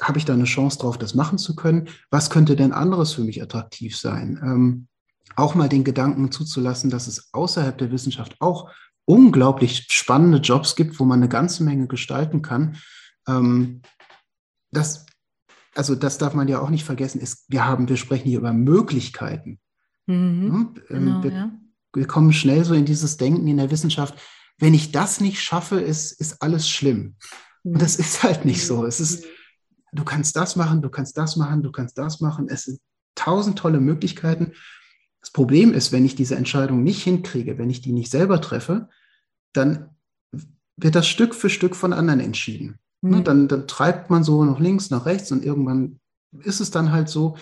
[0.00, 1.88] Habe ich da eine Chance drauf, das machen zu können?
[2.10, 4.40] Was könnte denn anderes für mich attraktiv sein?
[4.42, 4.88] Ähm,
[5.36, 8.70] auch mal den Gedanken zuzulassen, dass es außerhalb der Wissenschaft auch
[9.04, 12.76] unglaublich spannende Jobs gibt, wo man eine ganze Menge gestalten kann.
[13.28, 13.82] Ähm,
[14.70, 15.06] das,
[15.74, 18.52] also das darf man ja auch nicht vergessen, ist, wir haben, wir sprechen hier über
[18.52, 19.60] Möglichkeiten.
[20.06, 21.52] Mhm, ähm, genau, wir, ja.
[21.94, 24.14] Wir, kommen schnell so in dieses Denken in der Wissenschaft,
[24.58, 27.16] wenn ich das nicht schaffe, ist, ist alles schlimm.
[27.62, 28.84] Und das ist halt nicht so.
[28.84, 29.24] Es ist,
[29.92, 32.48] du kannst das machen, du kannst das machen, du kannst das machen.
[32.48, 32.80] Es sind
[33.14, 34.52] tausend tolle Möglichkeiten.
[35.20, 38.88] Das Problem ist, wenn ich diese Entscheidung nicht hinkriege, wenn ich die nicht selber treffe,
[39.52, 39.90] dann
[40.76, 42.78] wird das Stück für Stück von anderen entschieden.
[43.00, 43.24] Mhm.
[43.24, 46.00] Dann, dann treibt man so nach links, nach rechts und irgendwann
[46.42, 47.36] ist es dann halt so,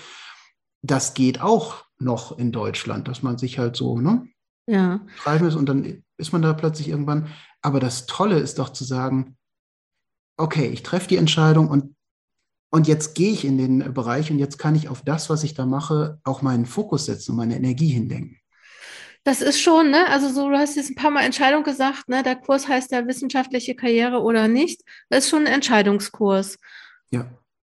[0.82, 4.28] das geht auch noch in Deutschland, dass man sich halt so, ne?
[4.66, 5.00] Ja.
[5.16, 7.28] Schreiben ist und dann ist man da plötzlich irgendwann.
[7.62, 9.36] Aber das Tolle ist doch zu sagen,
[10.36, 11.94] okay, ich treffe die Entscheidung und,
[12.70, 15.54] und jetzt gehe ich in den Bereich und jetzt kann ich auf das, was ich
[15.54, 18.38] da mache, auch meinen Fokus setzen und meine Energie hindenken.
[19.24, 20.08] Das ist schon, ne?
[20.08, 22.24] Also so, du hast jetzt ein paar Mal Entscheidung gesagt, ne?
[22.24, 24.82] Der Kurs heißt ja wissenschaftliche Karriere oder nicht.
[25.10, 26.58] Das ist schon ein Entscheidungskurs.
[27.10, 27.26] Ja.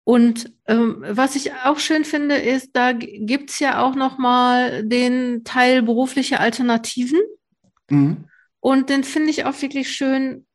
[0.07, 4.85] Und ähm, was ich auch schön finde, ist, da gibt es ja auch noch mal
[4.85, 7.19] den Teil berufliche Alternativen.
[7.89, 8.23] Mhm.
[8.61, 10.45] Und den finde ich auch wirklich schön.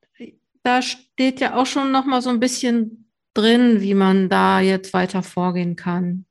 [0.62, 4.94] Da steht ja auch schon noch mal so ein bisschen drin, wie man da jetzt
[4.94, 6.24] weiter vorgehen kann.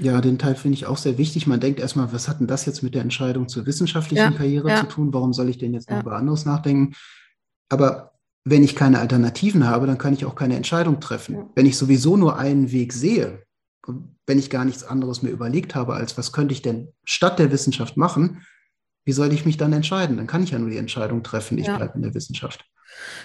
[0.00, 1.46] Ja, den Teil finde ich auch sehr wichtig.
[1.46, 4.70] Man denkt erstmal, was hat denn das jetzt mit der Entscheidung zur wissenschaftlichen ja, Karriere
[4.70, 4.80] ja.
[4.80, 5.14] zu tun?
[5.14, 6.02] Warum soll ich denn jetzt noch ja.
[6.02, 6.94] über anderes nachdenken?
[7.68, 8.15] Aber
[8.48, 11.34] wenn ich keine Alternativen habe, dann kann ich auch keine Entscheidung treffen.
[11.34, 11.50] Ja.
[11.56, 13.42] Wenn ich sowieso nur einen Weg sehe,
[14.24, 17.50] wenn ich gar nichts anderes mir überlegt habe, als was könnte ich denn statt der
[17.50, 18.46] Wissenschaft machen,
[19.04, 20.16] wie soll ich mich dann entscheiden?
[20.16, 21.76] Dann kann ich ja nur die Entscheidung treffen, ich ja.
[21.76, 22.64] bleibe in der Wissenschaft.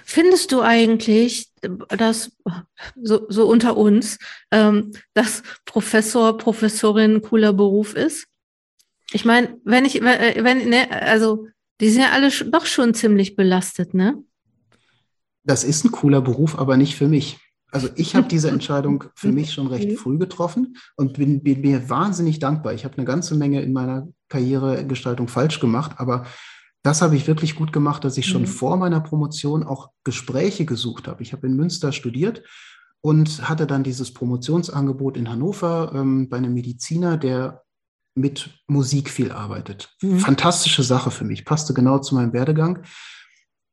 [0.03, 1.51] Findest du eigentlich,
[1.89, 2.31] dass
[2.99, 4.17] so, so unter uns,
[4.49, 8.25] ähm, dass Professor, Professorin ein cooler Beruf ist?
[9.11, 11.47] Ich meine, wenn ich, wenn, ne, also
[11.79, 14.23] die sind ja alle doch schon ziemlich belastet, ne?
[15.43, 17.39] Das ist ein cooler Beruf, aber nicht für mich.
[17.71, 21.89] Also ich habe diese Entscheidung für mich schon recht früh getroffen und bin, bin mir
[21.89, 22.73] wahnsinnig dankbar.
[22.73, 26.25] Ich habe eine ganze Menge in meiner Karrieregestaltung falsch gemacht, aber
[26.83, 28.47] das habe ich wirklich gut gemacht, dass ich schon mhm.
[28.47, 31.21] vor meiner Promotion auch Gespräche gesucht habe.
[31.21, 32.43] Ich habe in Münster studiert
[33.01, 37.63] und hatte dann dieses Promotionsangebot in Hannover ähm, bei einem Mediziner, der
[38.15, 39.95] mit Musik viel arbeitet.
[40.01, 40.19] Mhm.
[40.19, 42.83] Fantastische Sache für mich, passte genau zu meinem Werdegang.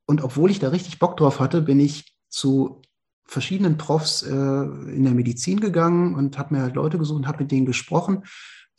[0.08, 2.80] Und obwohl ich da richtig Bock drauf hatte, bin ich zu
[3.26, 7.42] verschiedenen Profs äh, in der Medizin gegangen und habe mir halt Leute gesucht und habe
[7.42, 8.24] mit denen gesprochen,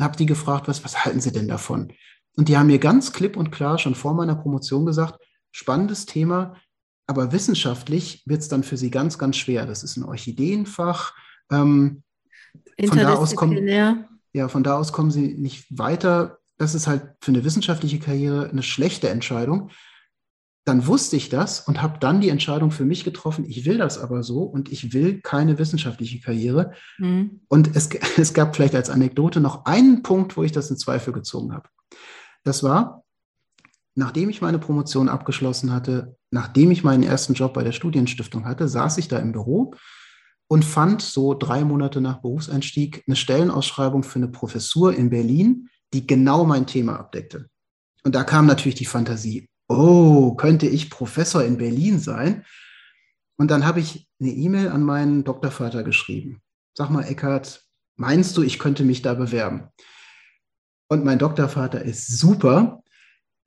[0.01, 1.93] habe die gefragt, was, was halten sie denn davon?
[2.35, 5.19] Und die haben mir ganz klipp und klar schon vor meiner Promotion gesagt,
[5.51, 6.55] spannendes Thema,
[7.05, 9.67] aber wissenschaftlich wird es dann für sie ganz, ganz schwer.
[9.67, 11.13] Das ist ein Orchideenfach.
[11.51, 12.01] Ähm,
[12.87, 13.67] von da aus kommen,
[14.33, 16.39] ja, von da aus kommen sie nicht weiter.
[16.57, 19.69] Das ist halt für eine wissenschaftliche Karriere eine schlechte Entscheidung
[20.69, 23.97] dann wusste ich das und habe dann die Entscheidung für mich getroffen, ich will das
[23.97, 26.73] aber so und ich will keine wissenschaftliche Karriere.
[26.99, 27.41] Mhm.
[27.47, 31.12] Und es, es gab vielleicht als Anekdote noch einen Punkt, wo ich das in Zweifel
[31.12, 31.67] gezogen habe.
[32.43, 33.03] Das war,
[33.95, 38.67] nachdem ich meine Promotion abgeschlossen hatte, nachdem ich meinen ersten Job bei der Studienstiftung hatte,
[38.67, 39.73] saß ich da im Büro
[40.47, 46.05] und fand so drei Monate nach Berufseinstieg eine Stellenausschreibung für eine Professur in Berlin, die
[46.05, 47.49] genau mein Thema abdeckte.
[48.03, 52.43] Und da kam natürlich die Fantasie oh, könnte ich Professor in Berlin sein?
[53.38, 56.41] Und dann habe ich eine E-Mail an meinen Doktorvater geschrieben.
[56.75, 57.63] Sag mal, Eckhard,
[57.95, 59.69] meinst du, ich könnte mich da bewerben?
[60.89, 62.84] Und mein Doktorvater ist super.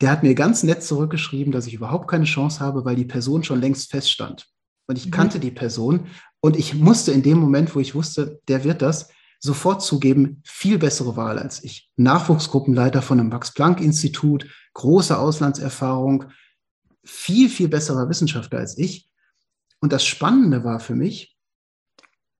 [0.00, 3.44] Der hat mir ganz nett zurückgeschrieben, dass ich überhaupt keine Chance habe, weil die Person
[3.44, 4.46] schon längst feststand.
[4.88, 5.11] Und ich mhm.
[5.11, 6.06] kannte die Person
[6.40, 9.11] und ich musste in dem Moment, wo ich wusste, der wird das,
[9.42, 11.90] sofort zugeben, viel bessere Wahl als ich.
[11.96, 16.26] Nachwuchsgruppenleiter von einem Max-Planck-Institut, große Auslandserfahrung,
[17.05, 19.11] viel, viel besserer Wissenschaftler als ich.
[19.81, 21.37] Und das Spannende war für mich,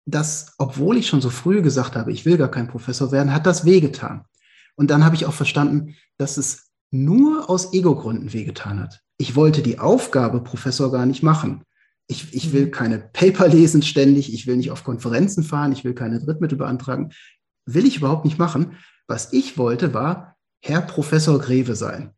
[0.07, 3.47] dass, obwohl ich schon so früh gesagt habe, ich will gar kein Professor werden, hat
[3.47, 4.25] das wehgetan.
[4.77, 9.03] Und dann habe ich auch verstanden, dass es nur aus Ego-Gründen wehgetan hat.
[9.19, 11.65] Ich wollte die Aufgabe Professor gar nicht machen.
[12.09, 15.95] Ich, ich will keine Paper lesen ständig, ich will nicht auf Konferenzen fahren, ich will
[15.95, 17.13] keine Drittmittel beantragen.
[17.65, 18.77] will ich überhaupt nicht machen.
[19.07, 22.13] Was ich wollte, war Herr Professor Greve sein.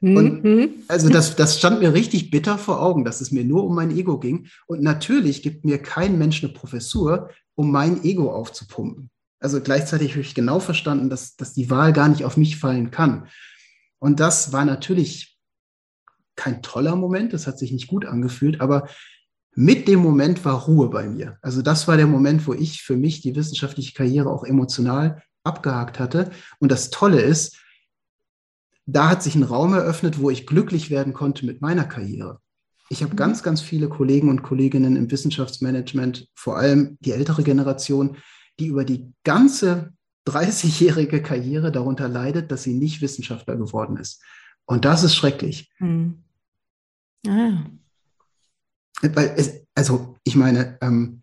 [0.00, 0.70] Und mhm.
[0.86, 3.90] also das, das stand mir richtig bitter vor Augen, dass es mir nur um mein
[3.90, 4.46] Ego ging.
[4.66, 9.10] Und natürlich gibt mir kein Mensch eine Professur, um mein Ego aufzupumpen.
[9.40, 12.92] Also gleichzeitig habe ich genau verstanden, dass, dass die Wahl gar nicht auf mich fallen
[12.92, 13.28] kann.
[13.98, 15.37] Und das war natürlich
[16.38, 18.88] kein toller Moment, das hat sich nicht gut angefühlt, aber
[19.54, 21.36] mit dem Moment war Ruhe bei mir.
[21.42, 25.98] Also das war der Moment, wo ich für mich die wissenschaftliche Karriere auch emotional abgehakt
[25.98, 26.30] hatte.
[26.60, 27.58] Und das Tolle ist,
[28.86, 32.40] da hat sich ein Raum eröffnet, wo ich glücklich werden konnte mit meiner Karriere.
[32.88, 33.16] Ich habe mhm.
[33.16, 38.16] ganz, ganz viele Kollegen und Kolleginnen im Wissenschaftsmanagement, vor allem die ältere Generation,
[38.60, 39.92] die über die ganze
[40.28, 44.22] 30-jährige Karriere darunter leidet, dass sie nicht Wissenschaftler geworden ist.
[44.66, 45.72] Und das ist schrecklich.
[45.80, 46.22] Mhm.
[47.26, 47.64] Ah.
[49.02, 51.22] Weil es, also ich meine, ähm,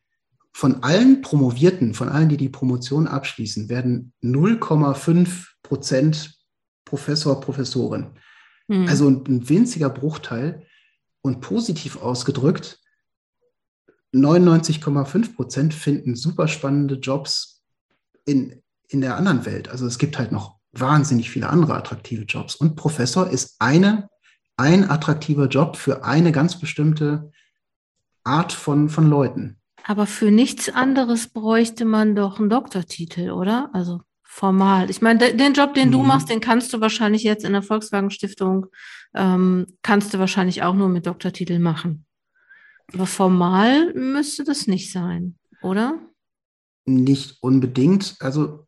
[0.53, 6.39] von allen Promovierten, von allen, die die Promotion abschließen, werden 0,5 Prozent
[6.85, 8.11] Professor, Professorin.
[8.67, 8.87] Mhm.
[8.87, 10.65] Also ein, ein winziger Bruchteil
[11.21, 12.79] und positiv ausgedrückt,
[14.13, 17.63] 99,5 Prozent finden super spannende Jobs
[18.25, 19.67] in, in der anderen Welt.
[19.67, 22.55] Also es gibt halt noch wahnsinnig viele andere attraktive Jobs.
[22.55, 24.09] Und Professor ist eine,
[24.57, 27.31] ein attraktiver Job für eine ganz bestimmte
[28.23, 29.57] Art von, von Leuten.
[29.83, 33.69] Aber für nichts anderes bräuchte man doch einen Doktortitel, oder?
[33.73, 34.89] Also formal.
[34.89, 35.93] Ich meine, den Job, den mhm.
[35.93, 38.65] du machst, den kannst du wahrscheinlich jetzt in der Volkswagen Stiftung,
[39.13, 42.05] ähm, kannst du wahrscheinlich auch nur mit Doktortitel machen.
[42.93, 45.99] Aber formal müsste das nicht sein, oder?
[46.85, 48.15] Nicht unbedingt.
[48.19, 48.67] Also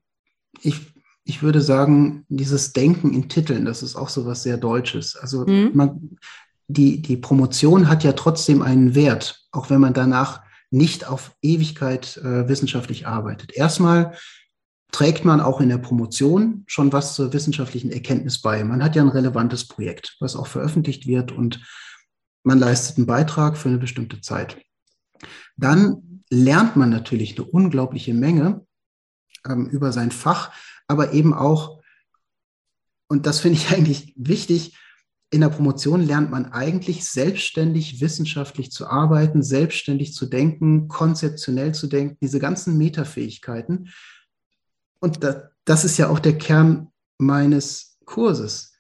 [0.62, 0.94] ich,
[1.28, 5.18] ich würde sagen, dieses Denken in Titeln, das ist auch so was sehr Deutsches.
[5.18, 5.72] Also mhm.
[5.74, 6.18] man,
[6.68, 12.16] die, die Promotion hat ja trotzdem einen Wert, auch wenn man danach nicht auf Ewigkeit
[12.18, 13.54] äh, wissenschaftlich arbeitet.
[13.54, 14.16] Erstmal
[14.94, 18.64] trägt man auch in der Promotion schon was zur wissenschaftlichen Erkenntnis bei.
[18.64, 21.60] Man hat ja ein relevantes Projekt, was auch veröffentlicht wird und
[22.44, 24.58] man leistet einen Beitrag für eine bestimmte Zeit.
[25.58, 28.66] Dann lernt man natürlich eine unglaubliche Menge
[29.46, 30.52] ähm, über sein Fach,
[30.88, 31.82] aber eben auch,
[33.08, 34.78] und das finde ich eigentlich wichtig,
[35.30, 41.88] in der Promotion lernt man eigentlich selbstständig wissenschaftlich zu arbeiten, selbstständig zu denken, konzeptionell zu
[41.88, 43.90] denken, diese ganzen Metafähigkeiten,
[45.00, 48.74] und das, das ist ja auch der Kern meines Kurses.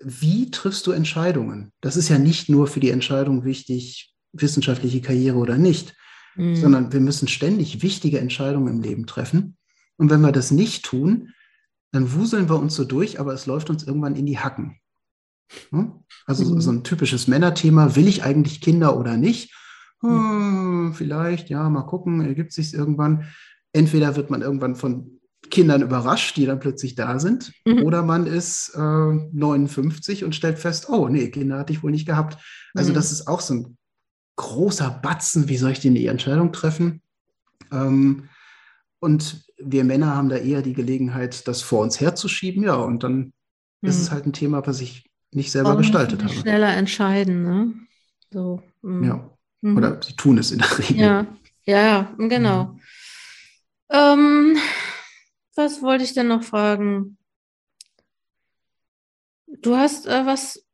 [0.00, 1.72] Wie triffst du Entscheidungen?
[1.80, 5.94] Das ist ja nicht nur für die Entscheidung wichtig, wissenschaftliche Karriere oder nicht,
[6.34, 6.56] mhm.
[6.56, 9.56] sondern wir müssen ständig wichtige Entscheidungen im Leben treffen.
[9.96, 11.32] Und wenn wir das nicht tun,
[11.92, 14.78] dann wuseln wir uns so durch, aber es läuft uns irgendwann in die Hacken.
[15.70, 16.04] Hm?
[16.26, 16.60] Also mhm.
[16.60, 19.54] so ein typisches Männerthema, will ich eigentlich Kinder oder nicht?
[20.00, 23.26] Hm, vielleicht, ja, mal gucken, ergibt sich irgendwann
[23.72, 25.18] entweder wird man irgendwann von
[25.50, 27.82] Kindern überrascht, die dann plötzlich da sind, mhm.
[27.82, 32.06] oder man ist äh, 59 und stellt fest, oh nee, Kinder hatte ich wohl nicht
[32.06, 32.38] gehabt.
[32.74, 32.94] Also mhm.
[32.94, 33.76] das ist auch so ein
[34.36, 37.02] großer Batzen, wie soll ich denn die Entscheidung treffen?
[37.70, 38.28] Ähm,
[39.00, 43.32] und wir Männer haben da eher die Gelegenheit, das vor uns herzuschieben, ja, und dann
[43.80, 43.88] mhm.
[43.88, 46.32] ist es halt ein Thema, was ich nicht selber Warum gestaltet habe.
[46.32, 47.74] Schneller entscheiden, ne?
[48.30, 48.62] So.
[48.82, 49.04] Mm.
[49.04, 49.30] Ja.
[49.62, 49.76] Mhm.
[49.76, 50.96] Oder sie tun es in der Regel.
[50.96, 51.26] Ja,
[51.64, 52.64] ja, genau.
[52.64, 52.80] Mhm.
[53.90, 54.56] Ähm,
[55.54, 57.18] was wollte ich denn noch fragen?
[59.46, 60.64] Du hast äh, was,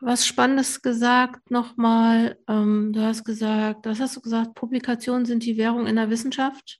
[0.00, 2.38] was Spannendes gesagt nochmal.
[2.48, 4.54] Ähm, du hast gesagt, was hast du gesagt?
[4.54, 6.78] Publikationen sind die Währung in der Wissenschaft?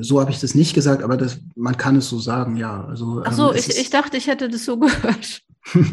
[0.00, 2.84] So habe ich das nicht gesagt, aber das, man kann es so sagen, ja.
[2.84, 5.42] Also, Ach so, ähm, ich, ich dachte, ich hätte das so gehört.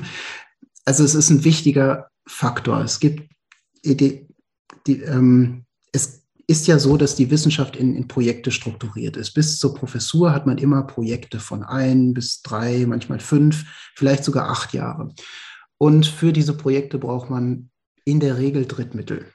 [0.85, 2.81] also es ist ein wichtiger Faktor.
[2.81, 3.31] Es gibt
[3.85, 4.27] die,
[4.85, 9.31] die, ähm, es ist ja so, dass die Wissenschaft in, in, Projekte strukturiert ist.
[9.33, 13.65] Bis zur Professur hat man immer Projekte von ein bis drei, manchmal fünf,
[13.95, 15.13] vielleicht sogar acht Jahre.
[15.77, 17.69] Und für diese Projekte braucht man
[18.03, 19.27] in der Regel Drittmittel.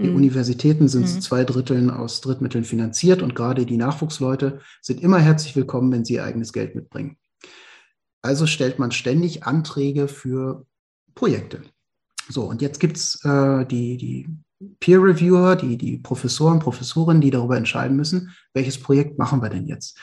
[0.00, 0.16] Die mhm.
[0.16, 1.20] Universitäten sind mhm.
[1.20, 6.14] zwei Dritteln aus Drittmitteln finanziert und gerade die Nachwuchsleute sind immer herzlich willkommen, wenn sie
[6.14, 7.18] ihr eigenes Geld mitbringen.
[8.22, 10.66] Also stellt man ständig Anträge für
[11.14, 11.62] Projekte.
[12.28, 14.28] So, und jetzt gibt es äh, die, die
[14.78, 19.66] Peer Reviewer, die, die Professoren, Professorinnen, die darüber entscheiden müssen, welches Projekt machen wir denn
[19.66, 19.98] jetzt.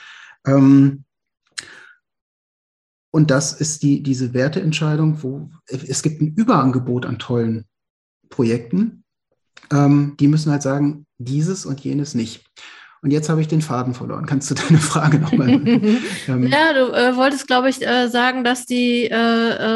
[0.46, 1.04] Ähm,
[3.10, 7.64] und das ist die, diese Werteentscheidung, wo es gibt ein Überangebot an tollen
[8.28, 9.04] Projekten.
[9.70, 12.44] Ähm, die müssen halt sagen, dieses und jenes nicht.
[13.00, 14.26] Und jetzt habe ich den Faden verloren.
[14.26, 15.48] Kannst du deine Frage nochmal?
[16.28, 19.04] ähm, ja, du äh, wolltest, glaube ich, äh, sagen, dass die.
[19.04, 19.14] Äh,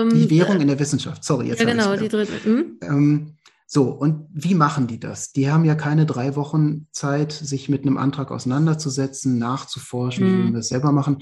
[0.03, 1.47] ähm, die Währung in der Wissenschaft, sorry.
[1.49, 2.33] Jetzt ja, genau, die dritte.
[2.45, 2.79] Hm?
[2.83, 5.33] Ähm, So, und wie machen die das?
[5.33, 10.45] Die haben ja keine drei Wochen Zeit, sich mit einem Antrag auseinanderzusetzen, nachzuforschen, wie Mhm.
[10.49, 11.19] wir das selber machen.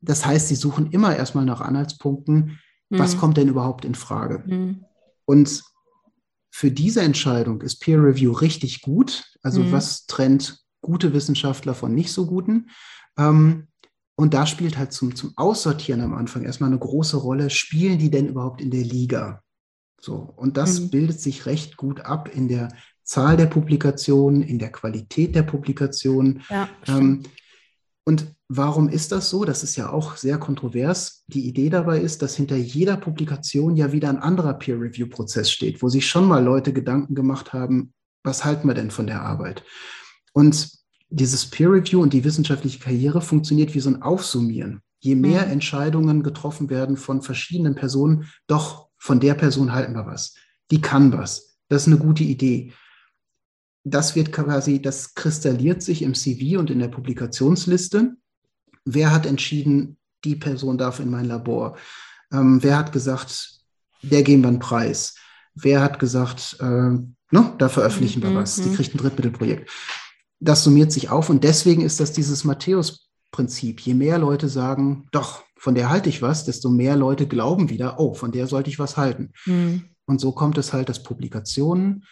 [0.00, 2.58] Das heißt, sie suchen immer erstmal nach Anhaltspunkten,
[2.90, 3.18] was Mhm.
[3.20, 4.42] kommt denn überhaupt in Frage?
[4.46, 4.84] Mhm.
[5.26, 5.62] Und
[6.56, 9.24] für diese Entscheidung ist Peer Review richtig gut.
[9.42, 9.72] Also Mhm.
[9.72, 12.70] was trennt gute Wissenschaftler von nicht so guten?
[13.18, 13.66] Ähm,
[14.14, 17.50] und da spielt halt zum, zum Aussortieren am Anfang erstmal eine große Rolle.
[17.50, 19.42] Spielen die denn überhaupt in der Liga?
[20.00, 20.14] So.
[20.14, 20.90] Und das Mhm.
[20.90, 22.68] bildet sich recht gut ab in der
[23.02, 26.44] Zahl der Publikationen, in der Qualität der Publikationen.
[26.48, 26.68] Ja.
[26.86, 27.24] Ähm,
[28.04, 29.44] und warum ist das so?
[29.44, 31.24] Das ist ja auch sehr kontrovers.
[31.26, 35.88] Die Idee dabei ist, dass hinter jeder Publikation ja wieder ein anderer Peer-Review-Prozess steht, wo
[35.88, 37.92] sich schon mal Leute Gedanken gemacht haben,
[38.22, 39.64] was halten wir denn von der Arbeit?
[40.32, 40.70] Und
[41.10, 44.80] dieses Peer-Review und die wissenschaftliche Karriere funktioniert wie so ein Aufsummieren.
[45.00, 45.52] Je mehr Mhm.
[45.52, 50.34] Entscheidungen getroffen werden von verschiedenen Personen, doch von der Person halten wir was.
[50.70, 51.58] Die kann was.
[51.68, 52.72] Das ist eine gute Idee
[53.84, 58.16] das wird quasi, das kristalliert sich im CV und in der Publikationsliste.
[58.84, 61.76] Wer hat entschieden, die Person darf in mein Labor?
[62.32, 63.60] Ähm, wer hat gesagt,
[64.02, 65.16] der geben wir einen Preis?
[65.54, 68.56] Wer hat gesagt, äh, ne, da veröffentlichen wir Mhm, was?
[68.56, 68.74] Die mhm.
[68.74, 69.70] kriegt ein Drittmittelprojekt.
[70.40, 73.80] Das summiert sich auf und deswegen ist das dieses Matthäus-Prinzip.
[73.80, 77.98] Je mehr Leute sagen, doch, von der halte ich was, desto mehr Leute glauben wieder,
[77.98, 79.32] oh, von der sollte ich was halten.
[79.46, 79.84] Mhm.
[80.06, 82.04] Und so kommt es halt, dass Publikationen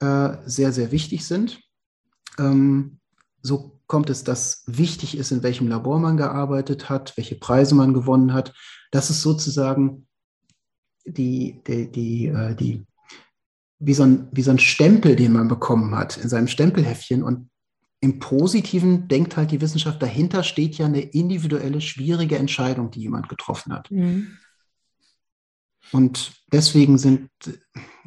[0.00, 1.60] äh, sehr, sehr wichtig sind.
[2.38, 2.98] Ähm,
[3.40, 7.94] so kommt es, dass wichtig ist, in welchem Labor man gearbeitet hat, welche Preise man
[7.94, 8.54] gewonnen hat.
[8.92, 10.06] Das ist sozusagen
[11.04, 12.86] die, die, die, äh, die
[13.80, 17.22] wie, so ein, wie so ein Stempel, den man bekommen hat in seinem Stempelheftchen.
[17.22, 17.50] Und
[18.00, 23.28] im Positiven denkt halt die Wissenschaft, dahinter steht ja eine individuelle, schwierige Entscheidung, die jemand
[23.28, 23.90] getroffen hat.
[23.90, 24.36] Mhm.
[25.92, 27.30] Und deswegen sind,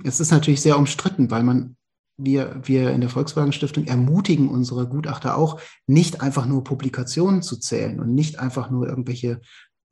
[0.03, 1.77] es ist natürlich sehr umstritten, weil man,
[2.23, 7.57] wir, wir in der Volkswagen Stiftung ermutigen unsere Gutachter auch, nicht einfach nur Publikationen zu
[7.57, 9.41] zählen und nicht einfach nur irgendwelche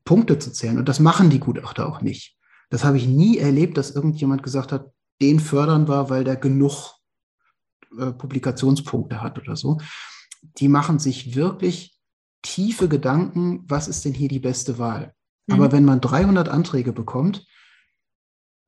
[0.05, 0.77] Punkte zu zählen.
[0.77, 2.38] Und das machen die Gutachter auch nicht.
[2.69, 6.93] Das habe ich nie erlebt, dass irgendjemand gesagt hat, den fördern wir, weil der genug
[7.97, 9.80] äh, Publikationspunkte hat oder so.
[10.57, 11.97] Die machen sich wirklich
[12.41, 15.13] tiefe Gedanken, was ist denn hier die beste Wahl?
[15.47, 15.55] Mhm.
[15.55, 17.45] Aber wenn man 300 Anträge bekommt,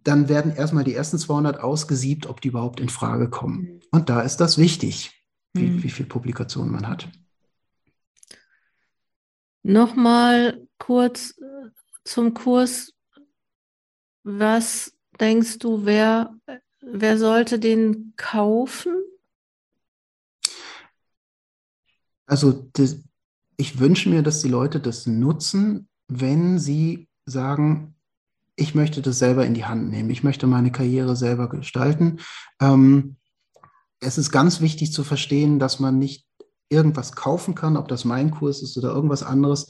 [0.03, 3.61] dann werden erstmal die ersten 200 ausgesiebt, ob die überhaupt in Frage kommen.
[3.61, 3.79] Mhm.
[3.91, 5.11] Und da ist das wichtig,
[5.53, 5.83] wie, Mhm.
[5.83, 7.09] wie viel Publikationen man hat.
[9.63, 11.69] Nochmal kurz äh,
[12.03, 12.93] zum Kurs.
[14.23, 16.35] Was denkst du, wer,
[16.81, 18.95] wer sollte den kaufen?
[22.25, 23.03] Also das,
[23.57, 27.95] ich wünsche mir, dass die Leute das nutzen, wenn sie sagen,
[28.55, 32.19] ich möchte das selber in die Hand nehmen, ich möchte meine Karriere selber gestalten.
[32.61, 33.15] Ähm,
[33.99, 36.25] es ist ganz wichtig zu verstehen, dass man nicht
[36.69, 39.67] irgendwas kaufen kann, ob das mein Kurs ist oder irgendwas anderes,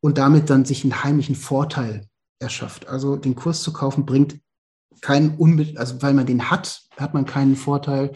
[0.00, 2.06] und damit dann sich einen heimlichen Vorteil
[2.38, 2.88] erschafft.
[2.88, 4.38] Also den Kurs zu kaufen bringt
[5.00, 8.12] keinen unbedingt, also weil man den hat, hat man keinen Vorteil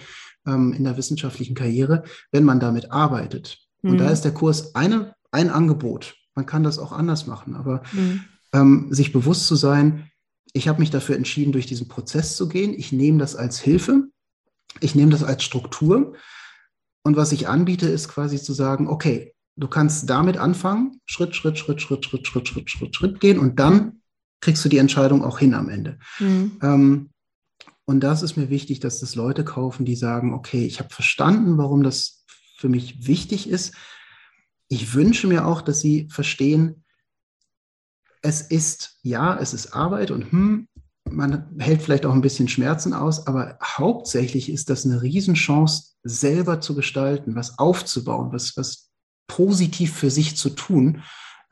[0.46, 3.58] ähm, in der wissenschaftlichen Karriere, wenn man damit arbeitet.
[3.82, 3.98] Und Mhm.
[3.98, 6.14] da ist der Kurs eine, ein Angebot.
[6.34, 8.22] Man kann das auch anders machen, aber Mhm.
[8.52, 10.10] Ähm, sich bewusst zu sein,
[10.52, 12.74] ich habe mich dafür entschieden, durch diesen Prozess zu gehen.
[12.74, 14.08] Ich nehme das als Hilfe.
[14.80, 16.14] Ich nehme das als Struktur.
[17.04, 21.58] Und was ich anbiete, ist quasi zu sagen, okay, du kannst damit anfangen, Schritt, Schritt,
[21.58, 24.02] Schritt, Schritt, Schritt, Schritt, Schritt, Schritt, Schritt gehen und dann
[24.40, 25.98] kriegst du die Entscheidung auch hin am Ende.
[26.18, 26.58] Mhm.
[26.62, 27.10] Ähm,
[27.84, 31.58] und das ist mir wichtig, dass das Leute kaufen, die sagen, okay, ich habe verstanden,
[31.58, 32.24] warum das
[32.56, 33.74] für mich wichtig ist.
[34.68, 36.81] Ich wünsche mir auch, dass sie verstehen,
[38.22, 40.68] es ist, ja, es ist Arbeit und hm,
[41.10, 46.60] man hält vielleicht auch ein bisschen Schmerzen aus, aber hauptsächlich ist das eine Riesenchance, selber
[46.60, 48.90] zu gestalten, was aufzubauen, was, was
[49.28, 51.02] positiv für sich zu tun.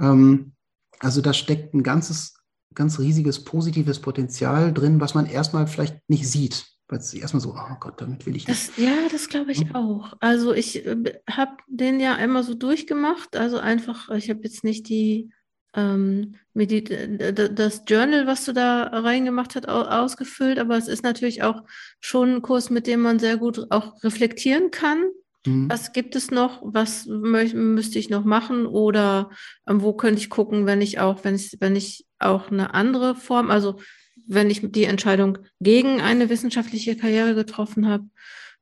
[0.01, 0.53] Ähm,
[0.99, 2.35] also da steckt ein ganzes,
[2.75, 6.67] ganz riesiges positives Potenzial drin, was man erstmal vielleicht nicht sieht.
[6.89, 8.69] Weil es erstmal so, oh Gott, damit will ich nicht.
[8.69, 9.75] Das, ja, das glaube ich Mhm.
[9.77, 10.15] auch.
[10.19, 13.37] Also ich äh, habe den ja einmal so durchgemacht.
[13.37, 15.31] Also einfach, ich habe jetzt nicht die
[15.75, 21.63] ähm, das Journal, was du da reingemacht hast, au- ausgefüllt, aber es ist natürlich auch
[22.01, 25.05] schon ein Kurs, mit dem man sehr gut auch reflektieren kann.
[25.47, 25.71] Mhm.
[25.71, 26.61] Was gibt es noch?
[26.63, 28.67] Was möch, müsste ich noch machen?
[28.67, 29.31] Oder
[29.69, 33.15] ähm, wo könnte ich gucken, wenn ich auch, wenn ich, wenn ich auch eine andere
[33.15, 33.81] Form, also
[34.27, 38.05] wenn ich die Entscheidung gegen eine wissenschaftliche Karriere getroffen habe,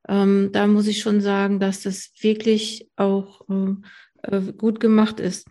[0.08, 3.84] ähm, da muss ich schon sagen, dass das wirklich auch ähm,
[4.22, 5.46] äh, gut gemacht ist.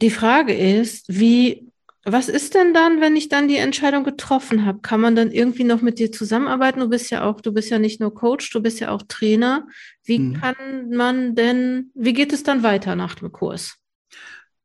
[0.00, 1.70] Die Frage ist, wie
[2.04, 4.80] was ist denn dann, wenn ich dann die Entscheidung getroffen habe?
[4.80, 6.80] Kann man dann irgendwie noch mit dir zusammenarbeiten?
[6.80, 9.66] Du bist ja auch, du bist ja nicht nur Coach, du bist ja auch Trainer.
[10.04, 10.40] Wie mhm.
[10.40, 10.56] kann
[10.90, 13.76] man denn, wie geht es dann weiter nach dem Kurs?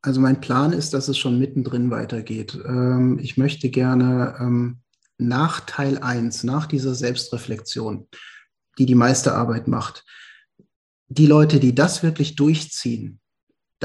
[0.02, 2.58] Also mein Plan ist, dass es schon mittendrin weitergeht.
[2.66, 4.78] Ähm, ich möchte gerne ähm,
[5.18, 8.08] nach Teil 1, nach dieser Selbstreflexion,
[8.78, 10.06] die die meiste Arbeit macht,
[11.08, 13.20] die Leute, die das wirklich durchziehen,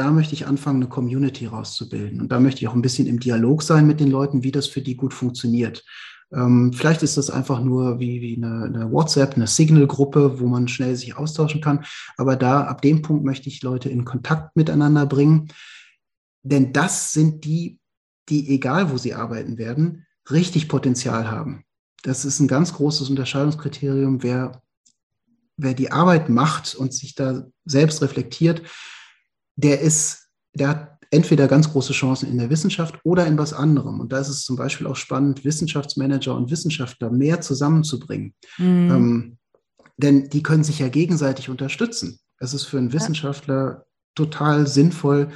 [0.00, 2.20] da möchte ich anfangen, eine Community rauszubilden.
[2.20, 4.66] Und da möchte ich auch ein bisschen im Dialog sein mit den Leuten, wie das
[4.66, 5.84] für die gut funktioniert.
[6.32, 10.68] Ähm, vielleicht ist das einfach nur wie, wie eine, eine WhatsApp, eine Signal-Gruppe, wo man
[10.68, 11.84] schnell sich austauschen kann.
[12.16, 15.48] Aber da, ab dem Punkt möchte ich Leute in Kontakt miteinander bringen
[16.42, 17.78] denn das sind die,
[18.28, 21.64] die, egal wo sie arbeiten werden, richtig Potenzial haben.
[22.02, 24.62] Das ist ein ganz großes Unterscheidungskriterium, wer,
[25.56, 28.62] wer die Arbeit macht und sich da selbst reflektiert,
[29.60, 34.00] der ist, der hat entweder ganz große Chancen in der Wissenschaft oder in was anderem.
[34.00, 38.34] Und da ist es zum Beispiel auch spannend, Wissenschaftsmanager und Wissenschaftler mehr zusammenzubringen.
[38.58, 38.90] Mhm.
[38.90, 39.38] Ähm,
[39.96, 42.20] denn die können sich ja gegenseitig unterstützen.
[42.38, 43.84] Es ist für einen Wissenschaftler
[44.14, 45.28] total sinnvoll,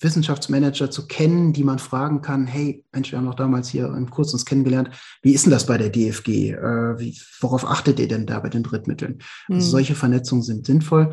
[0.00, 4.10] Wissenschaftsmanager zu kennen, die man fragen kann, hey, Mensch, wir haben doch damals hier im
[4.10, 4.90] Kurs uns kennengelernt,
[5.22, 6.50] wie ist denn das bei der DFG?
[6.50, 9.20] Äh, wie, worauf achtet ihr denn da bei den Drittmitteln?
[9.48, 9.56] Mhm.
[9.56, 11.12] Also solche Vernetzungen sind sinnvoll.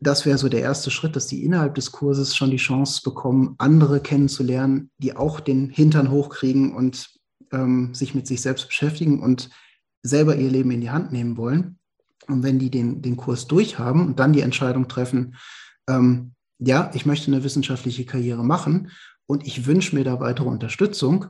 [0.00, 3.54] Das wäre so der erste Schritt, dass die innerhalb des Kurses schon die Chance bekommen,
[3.58, 7.10] andere kennenzulernen, die auch den Hintern hochkriegen und
[7.52, 9.50] ähm, sich mit sich selbst beschäftigen und
[10.02, 11.78] selber ihr Leben in die Hand nehmen wollen.
[12.28, 15.36] Und wenn die den, den Kurs durchhaben und dann die Entscheidung treffen,
[15.88, 18.90] ähm, ja, ich möchte eine wissenschaftliche Karriere machen
[19.26, 21.26] und ich wünsche mir da weitere Unterstützung,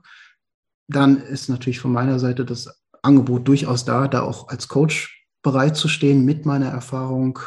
[0.88, 6.24] dann ist natürlich von meiner Seite das Angebot durchaus da, da auch als Coach bereitzustehen
[6.24, 7.38] mit meiner Erfahrung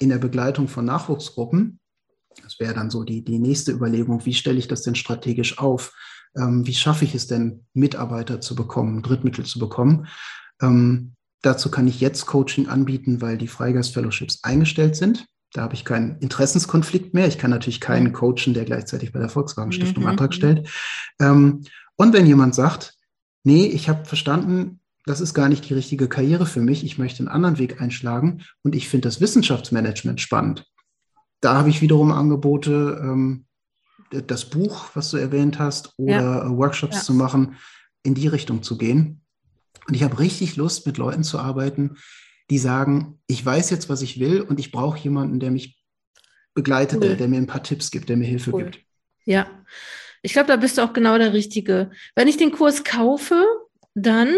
[0.00, 1.78] in der Begleitung von Nachwuchsgruppen.
[2.42, 5.92] Das wäre dann so die, die nächste Überlegung, wie stelle ich das denn strategisch auf?
[6.36, 10.08] Ähm, wie schaffe ich es denn, Mitarbeiter zu bekommen, Drittmittel zu bekommen?
[10.62, 15.26] Ähm, dazu kann ich jetzt Coaching anbieten, weil die Freigeist-Fellowships eingestellt sind.
[15.52, 17.26] Da habe ich keinen Interessenskonflikt mehr.
[17.26, 20.10] Ich kann natürlich keinen coachen, der gleichzeitig bei der Volkswagen Stiftung mhm.
[20.10, 20.68] Antrag stellt.
[21.20, 21.62] Ähm,
[21.96, 22.94] und wenn jemand sagt,
[23.42, 24.79] nee, ich habe verstanden,
[25.10, 28.44] das ist gar nicht die richtige Karriere für mich, ich möchte einen anderen Weg einschlagen
[28.62, 30.64] und ich finde das Wissenschaftsmanagement spannend.
[31.40, 33.46] Da habe ich wiederum Angebote, ähm,
[34.10, 36.56] das Buch, was du erwähnt hast, oder ja.
[36.56, 37.02] Workshops ja.
[37.02, 37.56] zu machen,
[38.04, 39.22] in die Richtung zu gehen.
[39.88, 41.96] Und ich habe richtig Lust, mit Leuten zu arbeiten,
[42.48, 45.80] die sagen, ich weiß jetzt, was ich will und ich brauche jemanden, der mich
[46.54, 47.08] begleitet, cool.
[47.08, 48.64] der, der, mir ein paar Tipps gibt, der mir Hilfe cool.
[48.64, 48.80] gibt.
[49.24, 49.46] Ja,
[50.22, 51.90] ich glaube, da bist du auch genau der Richtige.
[52.14, 53.44] Wenn ich den Kurs kaufe,
[53.94, 54.34] dann,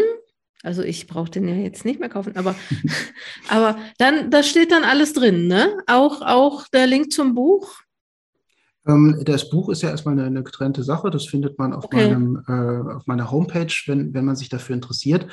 [0.62, 2.54] also ich brauche den ja jetzt nicht mehr kaufen, aber,
[3.48, 5.76] aber dann, da steht dann alles drin, ne?
[5.86, 7.82] Auch, auch der Link zum Buch.
[8.86, 11.10] Ähm, das Buch ist ja erstmal eine, eine, getrennte Sache.
[11.10, 12.08] Das findet man auf, okay.
[12.08, 15.26] meinem, äh, auf meiner Homepage, wenn, wenn man sich dafür interessiert.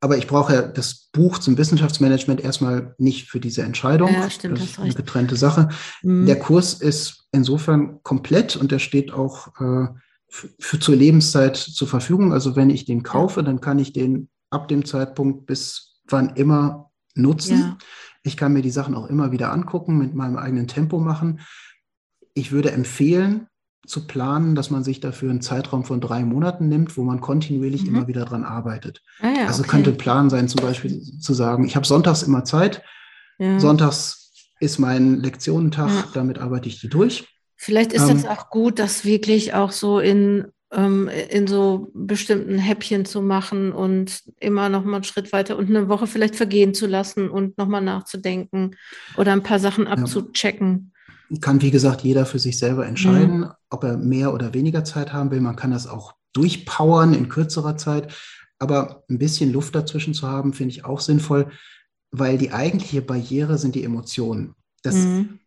[0.00, 4.12] Aber ich brauche ja das Buch zum Wissenschaftsmanagement erstmal nicht für diese Entscheidung.
[4.12, 5.68] Ja, stimmt, das ist eine getrennte Sache.
[6.02, 6.26] Mhm.
[6.26, 9.88] Der Kurs ist insofern komplett und der steht auch äh,
[10.28, 12.32] für, für zur Lebenszeit zur Verfügung.
[12.32, 16.90] Also wenn ich den kaufe, dann kann ich den ab dem Zeitpunkt bis wann immer
[17.14, 17.58] nutzen.
[17.58, 17.78] Ja.
[18.22, 21.40] Ich kann mir die Sachen auch immer wieder angucken, mit meinem eigenen Tempo machen
[22.34, 23.46] ich würde empfehlen,
[23.86, 27.82] zu planen, dass man sich dafür einen Zeitraum von drei Monaten nimmt, wo man kontinuierlich
[27.82, 27.88] mhm.
[27.88, 29.02] immer wieder dran arbeitet.
[29.20, 29.70] Ah ja, also okay.
[29.70, 32.82] könnte ein Plan sein, zum Beispiel zu sagen, ich habe sonntags immer Zeit,
[33.38, 33.58] ja.
[33.58, 37.26] sonntags ist mein Lektionentag, damit arbeite ich die durch.
[37.56, 43.04] Vielleicht ist es ähm, auch gut, das wirklich auch so in, in so bestimmten Häppchen
[43.04, 46.86] zu machen und immer noch mal einen Schritt weiter und eine Woche vielleicht vergehen zu
[46.86, 48.76] lassen und nochmal nachzudenken
[49.16, 50.92] oder ein paar Sachen abzuchecken
[51.40, 53.50] kann, wie gesagt, jeder für sich selber entscheiden, mhm.
[53.68, 55.40] ob er mehr oder weniger Zeit haben will.
[55.40, 58.12] Man kann das auch durchpowern in kürzerer Zeit.
[58.58, 61.50] Aber ein bisschen Luft dazwischen zu haben, finde ich auch sinnvoll,
[62.10, 64.54] weil die eigentliche Barriere sind die Emotionen.
[64.82, 65.39] Das, mhm.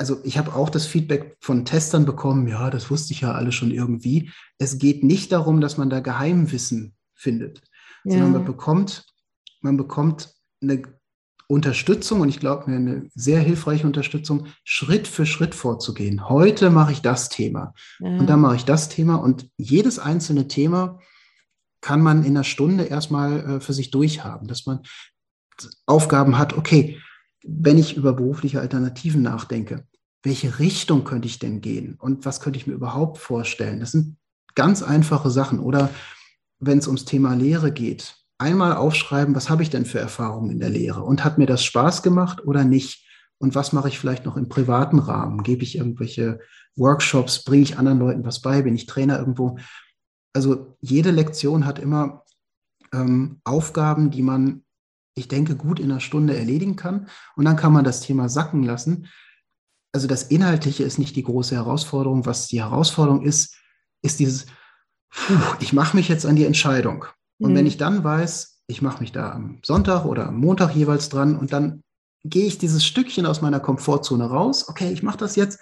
[0.00, 3.52] Also ich habe auch das Feedback von Testern bekommen, ja, das wusste ich ja alle
[3.52, 4.30] schon irgendwie.
[4.56, 7.60] Es geht nicht darum, dass man da Geheimwissen findet,
[8.04, 8.12] ja.
[8.12, 9.04] sondern man bekommt,
[9.60, 10.32] man bekommt
[10.62, 10.84] eine
[11.48, 16.30] Unterstützung und ich glaube mir eine sehr hilfreiche Unterstützung, Schritt für Schritt vorzugehen.
[16.30, 18.08] Heute mache ich das Thema ja.
[18.08, 20.98] und dann mache ich das Thema und jedes einzelne Thema
[21.82, 24.80] kann man in einer Stunde erstmal äh, für sich durchhaben, dass man
[25.84, 26.98] Aufgaben hat, okay,
[27.44, 29.86] wenn ich über berufliche Alternativen nachdenke,
[30.22, 33.80] welche Richtung könnte ich denn gehen und was könnte ich mir überhaupt vorstellen?
[33.80, 34.16] Das sind
[34.54, 35.60] ganz einfache Sachen.
[35.60, 35.90] Oder
[36.58, 40.60] wenn es ums Thema Lehre geht, einmal aufschreiben, was habe ich denn für Erfahrungen in
[40.60, 43.06] der Lehre und hat mir das Spaß gemacht oder nicht?
[43.38, 45.42] Und was mache ich vielleicht noch im privaten Rahmen?
[45.42, 46.40] Gebe ich irgendwelche
[46.76, 49.58] Workshops, bringe ich anderen Leuten was bei, bin ich Trainer irgendwo.
[50.34, 52.24] Also jede Lektion hat immer
[52.92, 54.64] ähm, Aufgaben, die man,
[55.14, 57.08] ich denke, gut in einer Stunde erledigen kann.
[57.34, 59.08] Und dann kann man das Thema sacken lassen.
[59.92, 62.26] Also das Inhaltliche ist nicht die große Herausforderung.
[62.26, 63.56] Was die Herausforderung ist,
[64.02, 64.46] ist dieses,
[65.10, 67.04] puh, ich mache mich jetzt an die Entscheidung.
[67.38, 67.56] Und mhm.
[67.56, 71.36] wenn ich dann weiß, ich mache mich da am Sonntag oder am Montag jeweils dran
[71.36, 71.82] und dann
[72.22, 74.68] gehe ich dieses Stückchen aus meiner Komfortzone raus.
[74.68, 75.58] Okay, ich mache das jetzt.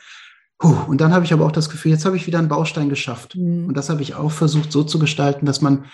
[0.59, 2.89] Puh, und dann habe ich aber auch das Gefühl, jetzt habe ich wieder einen Baustein
[2.89, 3.37] geschafft.
[3.37, 3.67] Mhm.
[3.67, 5.87] Und das habe ich auch versucht so zu gestalten, dass man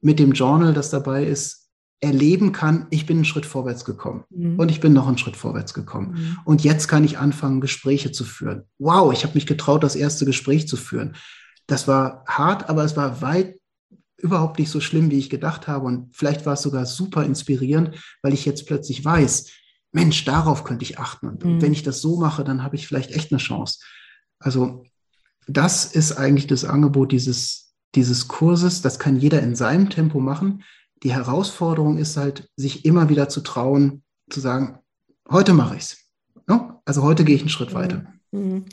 [0.00, 1.63] mit dem Journal, das dabei ist,
[2.04, 4.58] erleben kann, ich bin einen Schritt vorwärts gekommen mhm.
[4.58, 6.12] und ich bin noch einen Schritt vorwärts gekommen.
[6.12, 6.38] Mhm.
[6.44, 8.64] Und jetzt kann ich anfangen, Gespräche zu führen.
[8.78, 11.16] Wow, ich habe mich getraut, das erste Gespräch zu führen.
[11.66, 13.56] Das war hart, aber es war weit
[14.18, 15.86] überhaupt nicht so schlimm, wie ich gedacht habe.
[15.86, 19.50] Und vielleicht war es sogar super inspirierend, weil ich jetzt plötzlich weiß,
[19.92, 21.28] Mensch, darauf könnte ich achten.
[21.28, 21.62] Und mhm.
[21.62, 23.80] wenn ich das so mache, dann habe ich vielleicht echt eine Chance.
[24.38, 24.84] Also
[25.46, 28.82] das ist eigentlich das Angebot dieses, dieses Kurses.
[28.82, 30.62] Das kann jeder in seinem Tempo machen.
[31.04, 34.78] Die Herausforderung ist halt, sich immer wieder zu trauen, zu sagen,
[35.30, 35.98] heute mache ich es.
[36.46, 36.80] Ne?
[36.84, 37.74] Also heute gehe ich einen Schritt mhm.
[37.74, 38.06] weiter.
[38.32, 38.64] Mhm.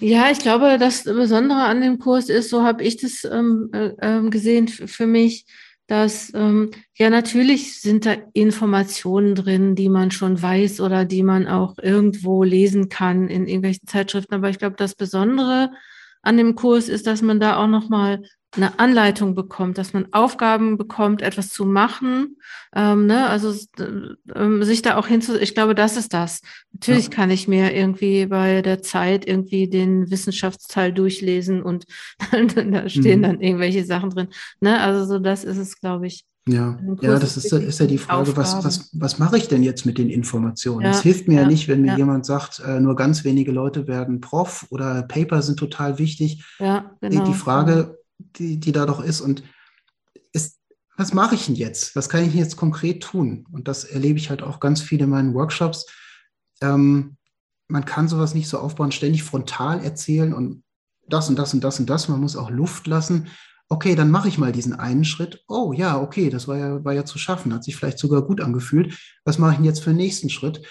[0.00, 3.92] Ja, ich glaube, das Besondere an dem Kurs ist, so habe ich das ähm, äh,
[4.00, 5.46] ähm, gesehen für mich,
[5.86, 11.48] dass ähm, ja natürlich sind da Informationen drin, die man schon weiß oder die man
[11.48, 14.34] auch irgendwo lesen kann in irgendwelchen Zeitschriften.
[14.34, 15.70] Aber ich glaube, das Besondere
[16.22, 18.22] an dem Kurs ist, dass man da auch noch mal
[18.56, 22.38] eine Anleitung bekommt, dass man Aufgaben bekommt, etwas zu machen,
[22.74, 23.28] ähm, ne?
[23.28, 23.54] also
[24.34, 26.40] ähm, sich da auch hinzu, ich glaube, das ist das.
[26.72, 27.10] Natürlich ja.
[27.10, 31.84] kann ich mir irgendwie bei der Zeit irgendwie den Wissenschaftsteil durchlesen und
[32.30, 33.22] da stehen mhm.
[33.22, 34.28] dann irgendwelche Sachen drin.
[34.60, 34.80] Ne?
[34.80, 36.24] Also so das ist es, glaube ich.
[36.48, 39.84] Ja, ja, das ist, ist ja die Frage, was, was, was mache ich denn jetzt
[39.84, 40.86] mit den Informationen?
[40.86, 41.96] Es hilft mir ja, ja, nicht, wenn mir ja.
[41.98, 46.44] jemand sagt, äh, nur ganz wenige Leute werden Prof oder Paper sind total wichtig.
[46.58, 47.24] Ja, genau.
[47.24, 49.20] Die, die Frage, die, die da doch ist.
[49.20, 49.42] Und
[50.32, 50.58] ist,
[50.96, 51.94] was mache ich denn jetzt?
[51.94, 53.46] Was kann ich jetzt konkret tun?
[53.52, 55.86] Und das erlebe ich halt auch ganz viel in meinen Workshops.
[56.62, 57.16] Ähm,
[57.68, 60.62] man kann sowas nicht so aufbauen, ständig frontal erzählen und
[61.08, 62.08] das und das und das und das.
[62.08, 63.28] Man muss auch Luft lassen.
[63.70, 65.44] Okay, dann mache ich mal diesen einen Schritt.
[65.46, 68.40] Oh ja, okay, das war ja, war ja zu schaffen, hat sich vielleicht sogar gut
[68.40, 68.98] angefühlt.
[69.24, 70.62] Was mache ich denn jetzt für den nächsten Schritt?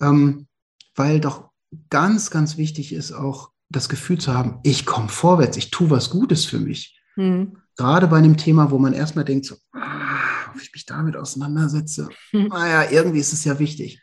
[0.00, 0.46] Ähm,
[0.94, 1.50] weil doch
[1.90, 6.10] ganz, ganz wichtig ist auch das Gefühl zu haben, ich komme vorwärts, ich tue was
[6.10, 6.98] Gutes für mich.
[7.16, 7.58] Mhm.
[7.76, 12.08] Gerade bei einem Thema, wo man erstmal denkt, so, ah, ob ich mich damit auseinandersetze,
[12.32, 12.46] mhm.
[12.46, 14.00] naja, irgendwie ist es ja wichtig.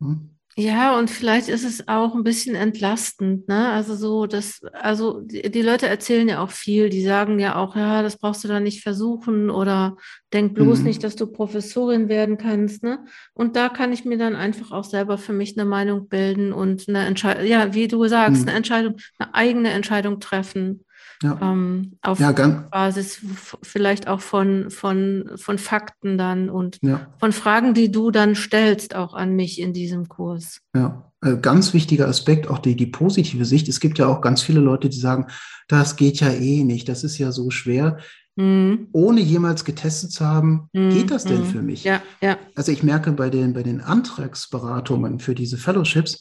[0.00, 0.35] Hm?
[0.58, 3.68] Ja, und vielleicht ist es auch ein bisschen entlastend, ne?
[3.72, 7.76] Also so, dass, also die, die, Leute erzählen ja auch viel, die sagen ja auch,
[7.76, 9.98] ja, das brauchst du da nicht versuchen oder
[10.32, 10.84] denk bloß mhm.
[10.86, 13.04] nicht, dass du Professorin werden kannst, ne?
[13.34, 16.88] Und da kann ich mir dann einfach auch selber für mich eine Meinung bilden und
[16.88, 18.48] eine Entscheidung, ja, wie du sagst, mhm.
[18.48, 20.85] eine Entscheidung, eine eigene Entscheidung treffen.
[21.22, 21.38] Ja.
[21.40, 23.20] Ähm, auf ja, Basis
[23.62, 27.06] vielleicht auch von, von, von Fakten dann und ja.
[27.18, 30.60] von Fragen, die du dann stellst, auch an mich in diesem Kurs.
[30.74, 33.68] Ja, äh, ganz wichtiger Aspekt, auch die, die positive Sicht.
[33.68, 35.26] Es gibt ja auch ganz viele Leute, die sagen,
[35.68, 37.98] das geht ja eh nicht, das ist ja so schwer.
[38.36, 38.88] Mhm.
[38.92, 40.90] Ohne jemals getestet zu haben, mhm.
[40.90, 41.46] geht das denn mhm.
[41.46, 41.84] für mich?
[41.84, 42.36] Ja, ja.
[42.54, 46.20] Also ich merke bei den, bei den Antragsberatungen für diese Fellowships,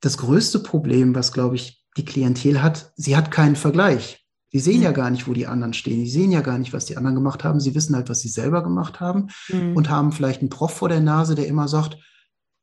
[0.00, 4.25] das größte Problem, was, glaube ich, die Klientel hat, sie hat keinen Vergleich.
[4.52, 4.84] Die sehen mhm.
[4.84, 6.00] ja gar nicht, wo die anderen stehen.
[6.00, 7.60] Die sehen ja gar nicht, was die anderen gemacht haben.
[7.60, 9.76] Sie wissen halt, was sie selber gemacht haben mhm.
[9.76, 11.98] und haben vielleicht einen Prof vor der Nase, der immer sagt,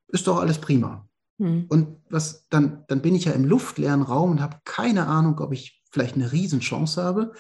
[0.08, 1.08] ist doch alles prima.
[1.38, 1.66] Mhm.
[1.70, 5.52] Und was dann, dann bin ich ja im luftleeren Raum und habe keine Ahnung, ob
[5.52, 7.34] ich vielleicht eine Riesenchance habe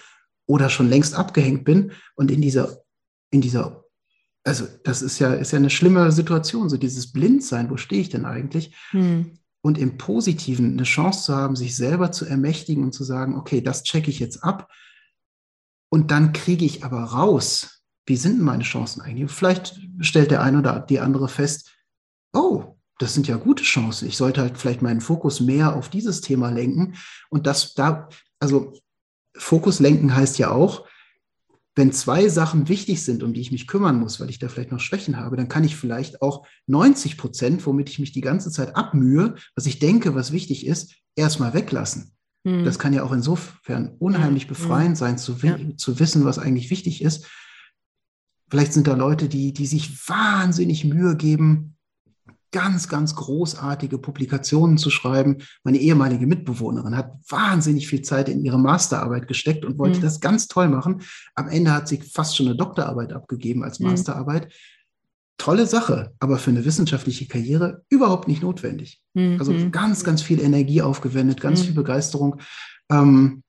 [0.45, 2.83] oder schon längst abgehängt bin und in dieser,
[3.31, 3.85] in dieser,
[4.43, 8.09] also das ist ja, ist ja eine schlimme Situation, so dieses Blindsein, wo stehe ich
[8.09, 8.75] denn eigentlich?
[8.91, 13.35] Mhm und im Positiven eine Chance zu haben, sich selber zu ermächtigen und zu sagen,
[13.35, 14.69] okay, das checke ich jetzt ab
[15.89, 19.31] und dann kriege ich aber raus, wie sind meine Chancen eigentlich?
[19.31, 21.71] Vielleicht stellt der eine oder die andere fest,
[22.33, 24.07] oh, das sind ja gute Chancen.
[24.07, 26.95] Ich sollte halt vielleicht meinen Fokus mehr auf dieses Thema lenken
[27.29, 28.09] und das da,
[28.39, 28.73] also
[29.37, 30.85] Fokus lenken heißt ja auch,
[31.75, 34.71] wenn zwei Sachen wichtig sind, um die ich mich kümmern muss, weil ich da vielleicht
[34.71, 38.51] noch Schwächen habe, dann kann ich vielleicht auch 90 Prozent, womit ich mich die ganze
[38.51, 42.13] Zeit abmühe, was ich denke, was wichtig ist, erstmal weglassen.
[42.45, 42.63] Hm.
[42.63, 44.49] Das kann ja auch insofern unheimlich hm.
[44.49, 45.57] befreiend sein, zu, ja.
[45.77, 47.27] zu wissen, was eigentlich wichtig ist.
[48.49, 51.72] Vielleicht sind da Leute, die, die sich wahnsinnig Mühe geben,
[52.53, 55.39] ganz, ganz großartige Publikationen zu schreiben.
[55.65, 60.03] Meine ehemalige Mitbewohnerin hat wahnsinnig viel Zeit in ihre Masterarbeit gesteckt und wollte mhm.
[60.03, 61.01] das ganz toll machen.
[61.35, 63.87] Am Ende hat sie fast schon eine Doktorarbeit abgegeben als mhm.
[63.87, 64.53] Masterarbeit.
[65.37, 69.01] tolle Sache, aber für eine wissenschaftliche Karriere überhaupt nicht notwendig.
[69.13, 69.37] Mhm.
[69.39, 71.65] Also ganz, ganz viel Energie aufgewendet, ganz mhm.
[71.65, 72.39] viel Begeisterung.
[72.89, 73.43] Ähm,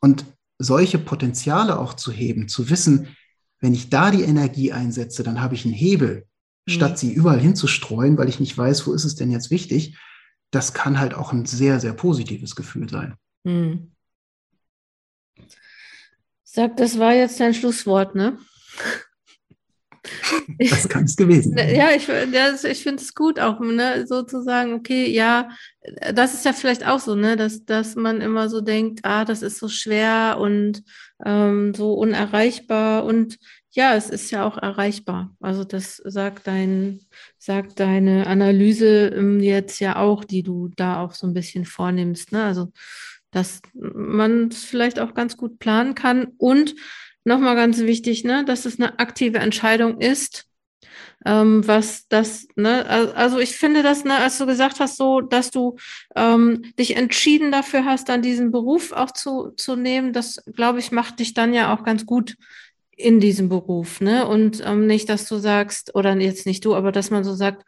[0.00, 0.24] und
[0.58, 3.08] solche Potenziale auch zu heben, zu wissen,
[3.60, 6.29] wenn ich da die Energie einsetze, dann habe ich einen Hebel, mhm.
[6.70, 9.96] Statt sie überall hinzustreuen, weil ich nicht weiß, wo ist es denn jetzt wichtig.
[10.50, 13.14] Das kann halt auch ein sehr, sehr positives Gefühl sein.
[13.44, 13.92] Mhm.
[16.44, 18.38] Sag, das war jetzt dein Schlusswort, ne?
[20.58, 21.74] Das kann es gewesen sein.
[21.74, 25.50] Ja, ich, das, ich finde es gut auch, ne, so zu sagen, okay, ja,
[26.14, 29.42] das ist ja vielleicht auch so, ne, dass, dass man immer so denkt, ah, das
[29.42, 30.82] ist so schwer und
[31.24, 33.38] ähm, so unerreichbar und
[33.72, 35.34] ja, es ist ja auch erreichbar.
[35.40, 37.00] Also das sagt dein,
[37.38, 42.32] sagt deine Analyse ähm, jetzt ja auch, die du da auch so ein bisschen vornimmst,
[42.32, 42.44] ne?
[42.44, 42.72] Also
[43.30, 46.74] dass man es vielleicht auch ganz gut planen kann und
[47.24, 50.46] nochmal ganz wichtig, ne, dass es eine aktive Entscheidung ist,
[51.24, 55.50] ähm, was das, ne, also ich finde das, ne, als du gesagt hast, so, dass
[55.50, 55.76] du
[56.16, 60.92] ähm, dich entschieden dafür hast, dann diesen Beruf auch zu, zu nehmen, das, glaube ich,
[60.92, 62.36] macht dich dann ja auch ganz gut
[63.00, 64.26] in diesem Beruf, ne?
[64.26, 67.64] Und ähm, nicht, dass du sagst, oder jetzt nicht du, aber dass man so sagt,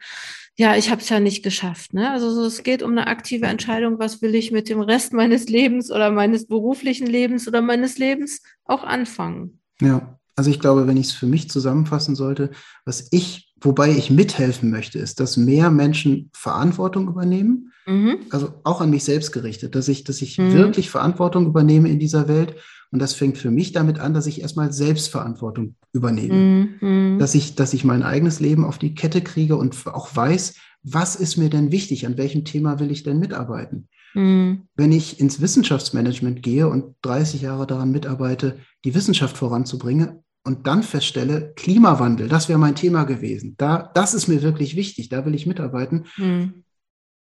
[0.55, 1.93] ja, ich habe es ja nicht geschafft.
[1.93, 2.11] Ne?
[2.11, 5.49] Also so, es geht um eine aktive Entscheidung, was will ich mit dem Rest meines
[5.49, 9.59] Lebens oder meines beruflichen Lebens oder meines Lebens auch anfangen.
[9.81, 12.51] Ja, also ich glaube, wenn ich es für mich zusammenfassen sollte,
[12.85, 17.71] was ich, wobei ich mithelfen möchte, ist, dass mehr Menschen Verantwortung übernehmen.
[17.85, 18.19] Mhm.
[18.29, 20.53] Also auch an mich selbst gerichtet, dass ich, dass ich mhm.
[20.53, 22.55] wirklich Verantwortung übernehme in dieser Welt
[22.93, 26.69] und das fängt für mich damit an, dass ich erstmal Selbstverantwortung übernehme.
[26.79, 27.17] Mhm.
[27.17, 31.15] Dass, ich, dass ich mein eigenes Leben auf die Kette kriege und auch weiß, was
[31.15, 33.87] ist mir denn wichtig, an welchem Thema will ich denn mitarbeiten.
[34.13, 34.67] Mhm.
[34.75, 40.83] Wenn ich ins Wissenschaftsmanagement gehe und 30 Jahre daran mitarbeite, die Wissenschaft voranzubringen und dann
[40.83, 43.55] feststelle, Klimawandel, das wäre mein Thema gewesen.
[43.57, 46.05] Da, das ist mir wirklich wichtig, da will ich mitarbeiten.
[46.17, 46.63] Mhm.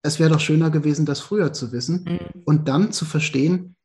[0.04, 2.42] Es wäre doch schöner gewesen, das früher zu wissen mhm.
[2.44, 3.78] und dann zu verstehen,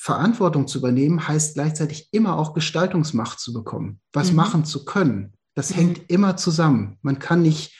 [0.00, 4.36] Verantwortung zu übernehmen heißt gleichzeitig immer auch Gestaltungsmacht zu bekommen, was mhm.
[4.36, 5.32] machen zu können.
[5.54, 5.74] Das mhm.
[5.74, 6.98] hängt immer zusammen.
[7.02, 7.76] Man kann nicht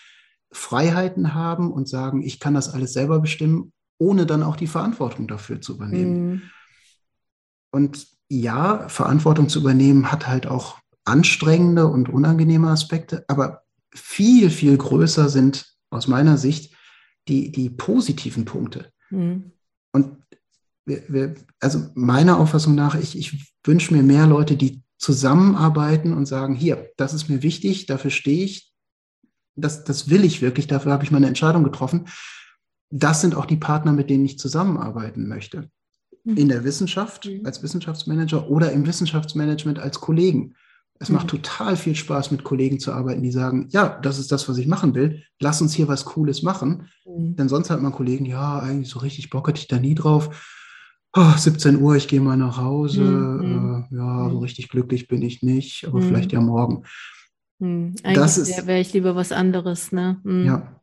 [0.51, 5.29] Freiheiten haben und sagen, ich kann das alles selber bestimmen, ohne dann auch die Verantwortung
[5.29, 6.31] dafür zu übernehmen.
[6.31, 6.43] Mhm.
[7.71, 13.63] Und ja, Verantwortung zu übernehmen hat halt auch anstrengende und unangenehme Aspekte, aber
[13.95, 16.75] viel, viel größer sind aus meiner Sicht
[17.29, 18.93] die, die positiven Punkte.
[19.11, 19.53] Mhm.
[19.93, 20.17] Und
[21.61, 26.91] also meiner Auffassung nach, ich, ich wünsche mir mehr Leute, die zusammenarbeiten und sagen, hier,
[26.97, 28.73] das ist mir wichtig, dafür stehe ich,
[29.55, 32.07] das, das will ich wirklich, dafür habe ich meine Entscheidung getroffen.
[32.91, 35.71] Das sind auch die Partner, mit denen ich zusammenarbeiten möchte.
[36.25, 36.37] Mhm.
[36.37, 37.45] In der Wissenschaft mhm.
[37.45, 40.55] als Wissenschaftsmanager oder im Wissenschaftsmanagement als Kollegen.
[40.99, 41.17] Es mhm.
[41.17, 44.59] macht total viel Spaß, mit Kollegen zu arbeiten, die sagen, ja, das ist das, was
[44.59, 45.23] ich machen will.
[45.39, 46.89] Lass uns hier was Cooles machen.
[47.05, 47.37] Mhm.
[47.37, 50.31] Denn sonst hat man Kollegen, ja, eigentlich so richtig Bock hatte ich da nie drauf
[51.15, 53.03] oh, 17 Uhr, ich gehe mal nach Hause.
[53.03, 53.87] Mhm.
[53.91, 54.43] Äh, ja, so mhm.
[54.43, 56.09] richtig glücklich bin ich nicht, aber mhm.
[56.09, 56.85] vielleicht ja morgen.
[57.59, 57.95] Mhm.
[58.03, 60.21] Eigentlich wäre ich lieber was anderes, ne?
[60.25, 60.45] Mhm.
[60.45, 60.81] Ja.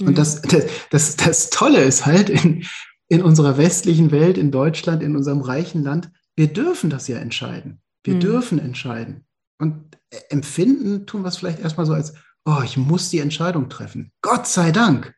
[0.00, 2.64] Und das, das, das, das Tolle ist halt in,
[3.08, 7.80] in unserer westlichen Welt, in Deutschland, in unserem reichen Land, wir dürfen das ja entscheiden.
[8.04, 9.26] Wir dürfen entscheiden.
[9.58, 9.98] Und
[10.30, 12.14] empfinden tun wir es vielleicht erstmal so als,
[12.44, 14.10] oh, ich muss die Entscheidung treffen.
[14.22, 15.14] Gott sei Dank.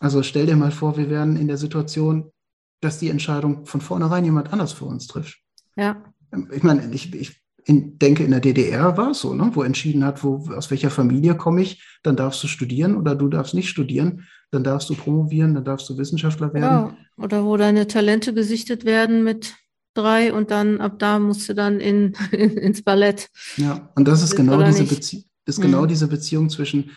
[0.00, 2.32] Also stell dir mal vor, wir wären in der Situation,
[2.80, 5.38] dass die Entscheidung von vornherein jemand anders für uns trifft.
[5.76, 6.02] Ja.
[6.32, 9.62] Ähm, ich meine, ich, ich in, denke, in der DDR war es so, ne, wo
[9.62, 13.52] entschieden hat, wo, aus welcher Familie komme ich, dann darfst du studieren oder du darfst
[13.54, 16.64] nicht studieren, dann darfst du promovieren, dann darfst du Wissenschaftler werden.
[16.64, 19.54] Ja, oder wo deine Talente gesichtet werden mit
[19.92, 23.28] drei und dann ab da musst du dann in, in ins Ballett.
[23.56, 25.88] Ja, und das ist genau diese, Bezie ist genau mhm.
[25.88, 26.96] diese Beziehung zwischen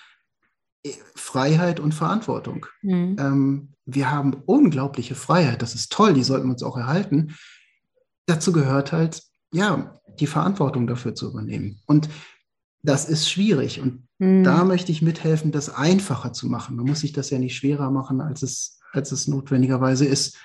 [0.84, 2.66] äh, Freiheit und Verantwortung.
[2.82, 3.16] Mhm.
[3.20, 7.36] Ähm, wir haben unglaubliche Freiheit, das ist toll, die sollten wir uns auch erhalten.
[8.26, 9.24] Dazu gehört halt,
[9.54, 11.80] ja, die Verantwortung dafür zu übernehmen.
[11.86, 12.10] Und
[12.84, 13.80] das ist schwierig.
[13.80, 14.44] Und mhm.
[14.44, 16.76] da möchte ich mithelfen, das einfacher zu machen.
[16.76, 20.38] Man muss sich das ja nicht schwerer machen, als es, als es notwendigerweise ist.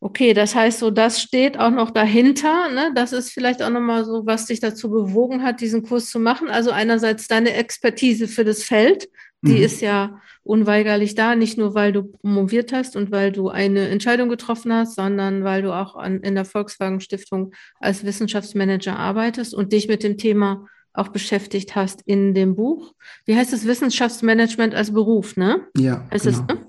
[0.00, 2.68] Okay, das heißt so, das steht auch noch dahinter.
[2.70, 2.92] Ne?
[2.94, 6.50] Das ist vielleicht auch nochmal so, was dich dazu bewogen hat, diesen Kurs zu machen.
[6.50, 9.08] Also einerseits deine Expertise für das Feld,
[9.46, 9.62] die mhm.
[9.62, 14.28] ist ja unweigerlich da, nicht nur weil du promoviert hast und weil du eine Entscheidung
[14.28, 19.72] getroffen hast, sondern weil du auch an, in der Volkswagen Stiftung als Wissenschaftsmanager arbeitest und
[19.72, 22.94] dich mit dem Thema auch beschäftigt hast in dem Buch.
[23.26, 25.66] Wie heißt es Wissenschaftsmanagement als Beruf, ne?
[25.76, 26.06] Ja.
[26.10, 26.38] Heißt genau.
[26.48, 26.66] Es, ne?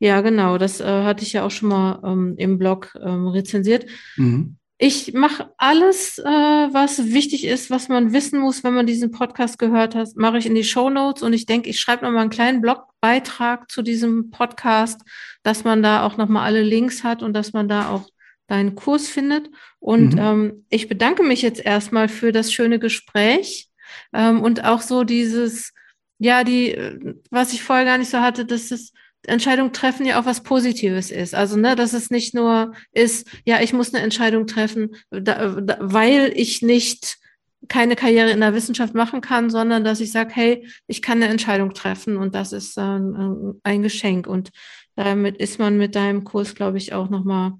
[0.00, 0.58] Ja, genau.
[0.58, 3.86] Das äh, hatte ich ja auch schon mal ähm, im Blog ähm, rezensiert.
[4.16, 4.57] Mhm.
[4.80, 9.58] Ich mache alles, äh, was wichtig ist, was man wissen muss, wenn man diesen Podcast
[9.58, 12.30] gehört hat, mache ich in die Show Notes und ich denke, ich schreibe nochmal einen
[12.30, 15.00] kleinen Blogbeitrag zu diesem Podcast,
[15.42, 18.08] dass man da auch nochmal alle Links hat und dass man da auch
[18.46, 19.50] deinen Kurs findet.
[19.80, 20.20] Und mhm.
[20.20, 23.68] ähm, ich bedanke mich jetzt erstmal für das schöne Gespräch
[24.12, 25.72] ähm, und auch so dieses,
[26.18, 28.92] ja, die, äh, was ich vorher gar nicht so hatte, dass es
[29.24, 31.34] Entscheidung treffen ja auch was Positives ist.
[31.34, 35.76] Also, ne, dass es nicht nur ist, ja, ich muss eine Entscheidung treffen, da, da,
[35.80, 37.18] weil ich nicht
[37.66, 41.30] keine Karriere in der Wissenschaft machen kann, sondern dass ich sage, hey, ich kann eine
[41.30, 44.26] Entscheidung treffen und das ist äh, ein Geschenk.
[44.26, 44.50] Und
[44.94, 47.54] damit ist man mit deinem Kurs, glaube ich, auch nochmal,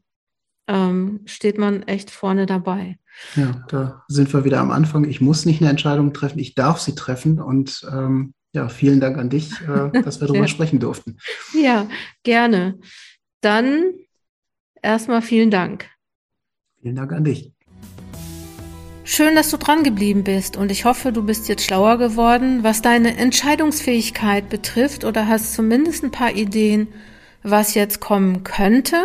[0.69, 2.99] ähm, steht man echt vorne dabei.
[3.35, 5.05] Ja, da sind wir wieder am Anfang.
[5.05, 9.17] Ich muss nicht eine Entscheidung treffen, ich darf sie treffen und ähm, ja, vielen Dank
[9.19, 11.19] an dich, äh, dass wir darüber sprechen durften.
[11.55, 11.89] Ja,
[12.25, 12.79] gerne.
[13.41, 13.93] Dann
[14.83, 15.89] erstmal vielen Dank.
[16.83, 17.53] Vielen Dank an dich.
[19.05, 22.83] Schön, dass du dran geblieben bist und ich hoffe, du bist jetzt schlauer geworden, was
[22.83, 26.89] deine Entscheidungsfähigkeit betrifft oder hast zumindest ein paar Ideen,
[27.43, 28.97] was jetzt kommen könnte.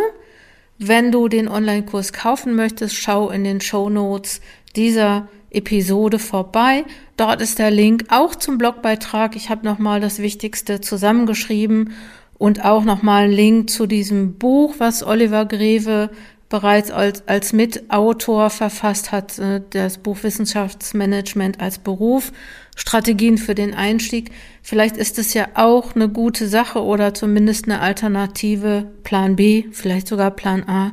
[0.78, 4.40] Wenn du den Online-Kurs kaufen möchtest, schau in den Show Notes
[4.76, 6.84] dieser Episode vorbei.
[7.16, 9.36] Dort ist der Link auch zum Blogbeitrag.
[9.36, 11.92] Ich habe nochmal das Wichtigste zusammengeschrieben
[12.38, 16.10] und auch nochmal einen Link zu diesem Buch, was Oliver Greve
[16.48, 22.32] bereits als, als Mitautor verfasst hat, äh, das Buch Wissenschaftsmanagement als Beruf,
[22.76, 24.30] Strategien für den Einstieg.
[24.62, 30.06] Vielleicht ist es ja auch eine gute Sache oder zumindest eine Alternative, Plan B, vielleicht
[30.06, 30.92] sogar Plan A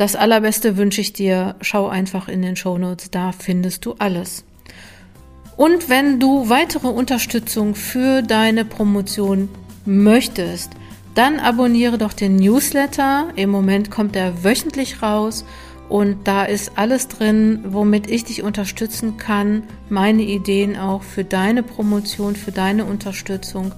[0.00, 1.56] das Allerbeste wünsche ich dir.
[1.60, 4.44] Schau einfach in den Show Notes, da findest du alles.
[5.60, 9.50] Und wenn du weitere Unterstützung für deine Promotion
[9.84, 10.70] möchtest,
[11.14, 13.28] dann abonniere doch den Newsletter.
[13.36, 15.44] Im Moment kommt er wöchentlich raus
[15.90, 19.64] und da ist alles drin, womit ich dich unterstützen kann.
[19.90, 23.74] Meine Ideen auch für deine Promotion, für deine Unterstützung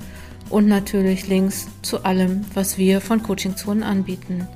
[0.51, 4.47] und natürlich Links zu allem, was wir von Coaching Zonen anbieten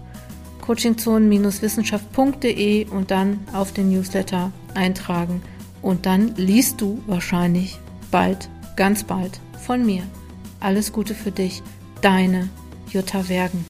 [0.64, 5.42] coachingzonen-wissenschaft.de und dann auf den Newsletter eintragen.
[5.86, 7.78] Und dann liest du wahrscheinlich
[8.10, 10.02] bald, ganz bald von mir.
[10.58, 11.62] Alles Gute für dich,
[12.02, 12.48] deine
[12.90, 13.64] Jutta Wergen.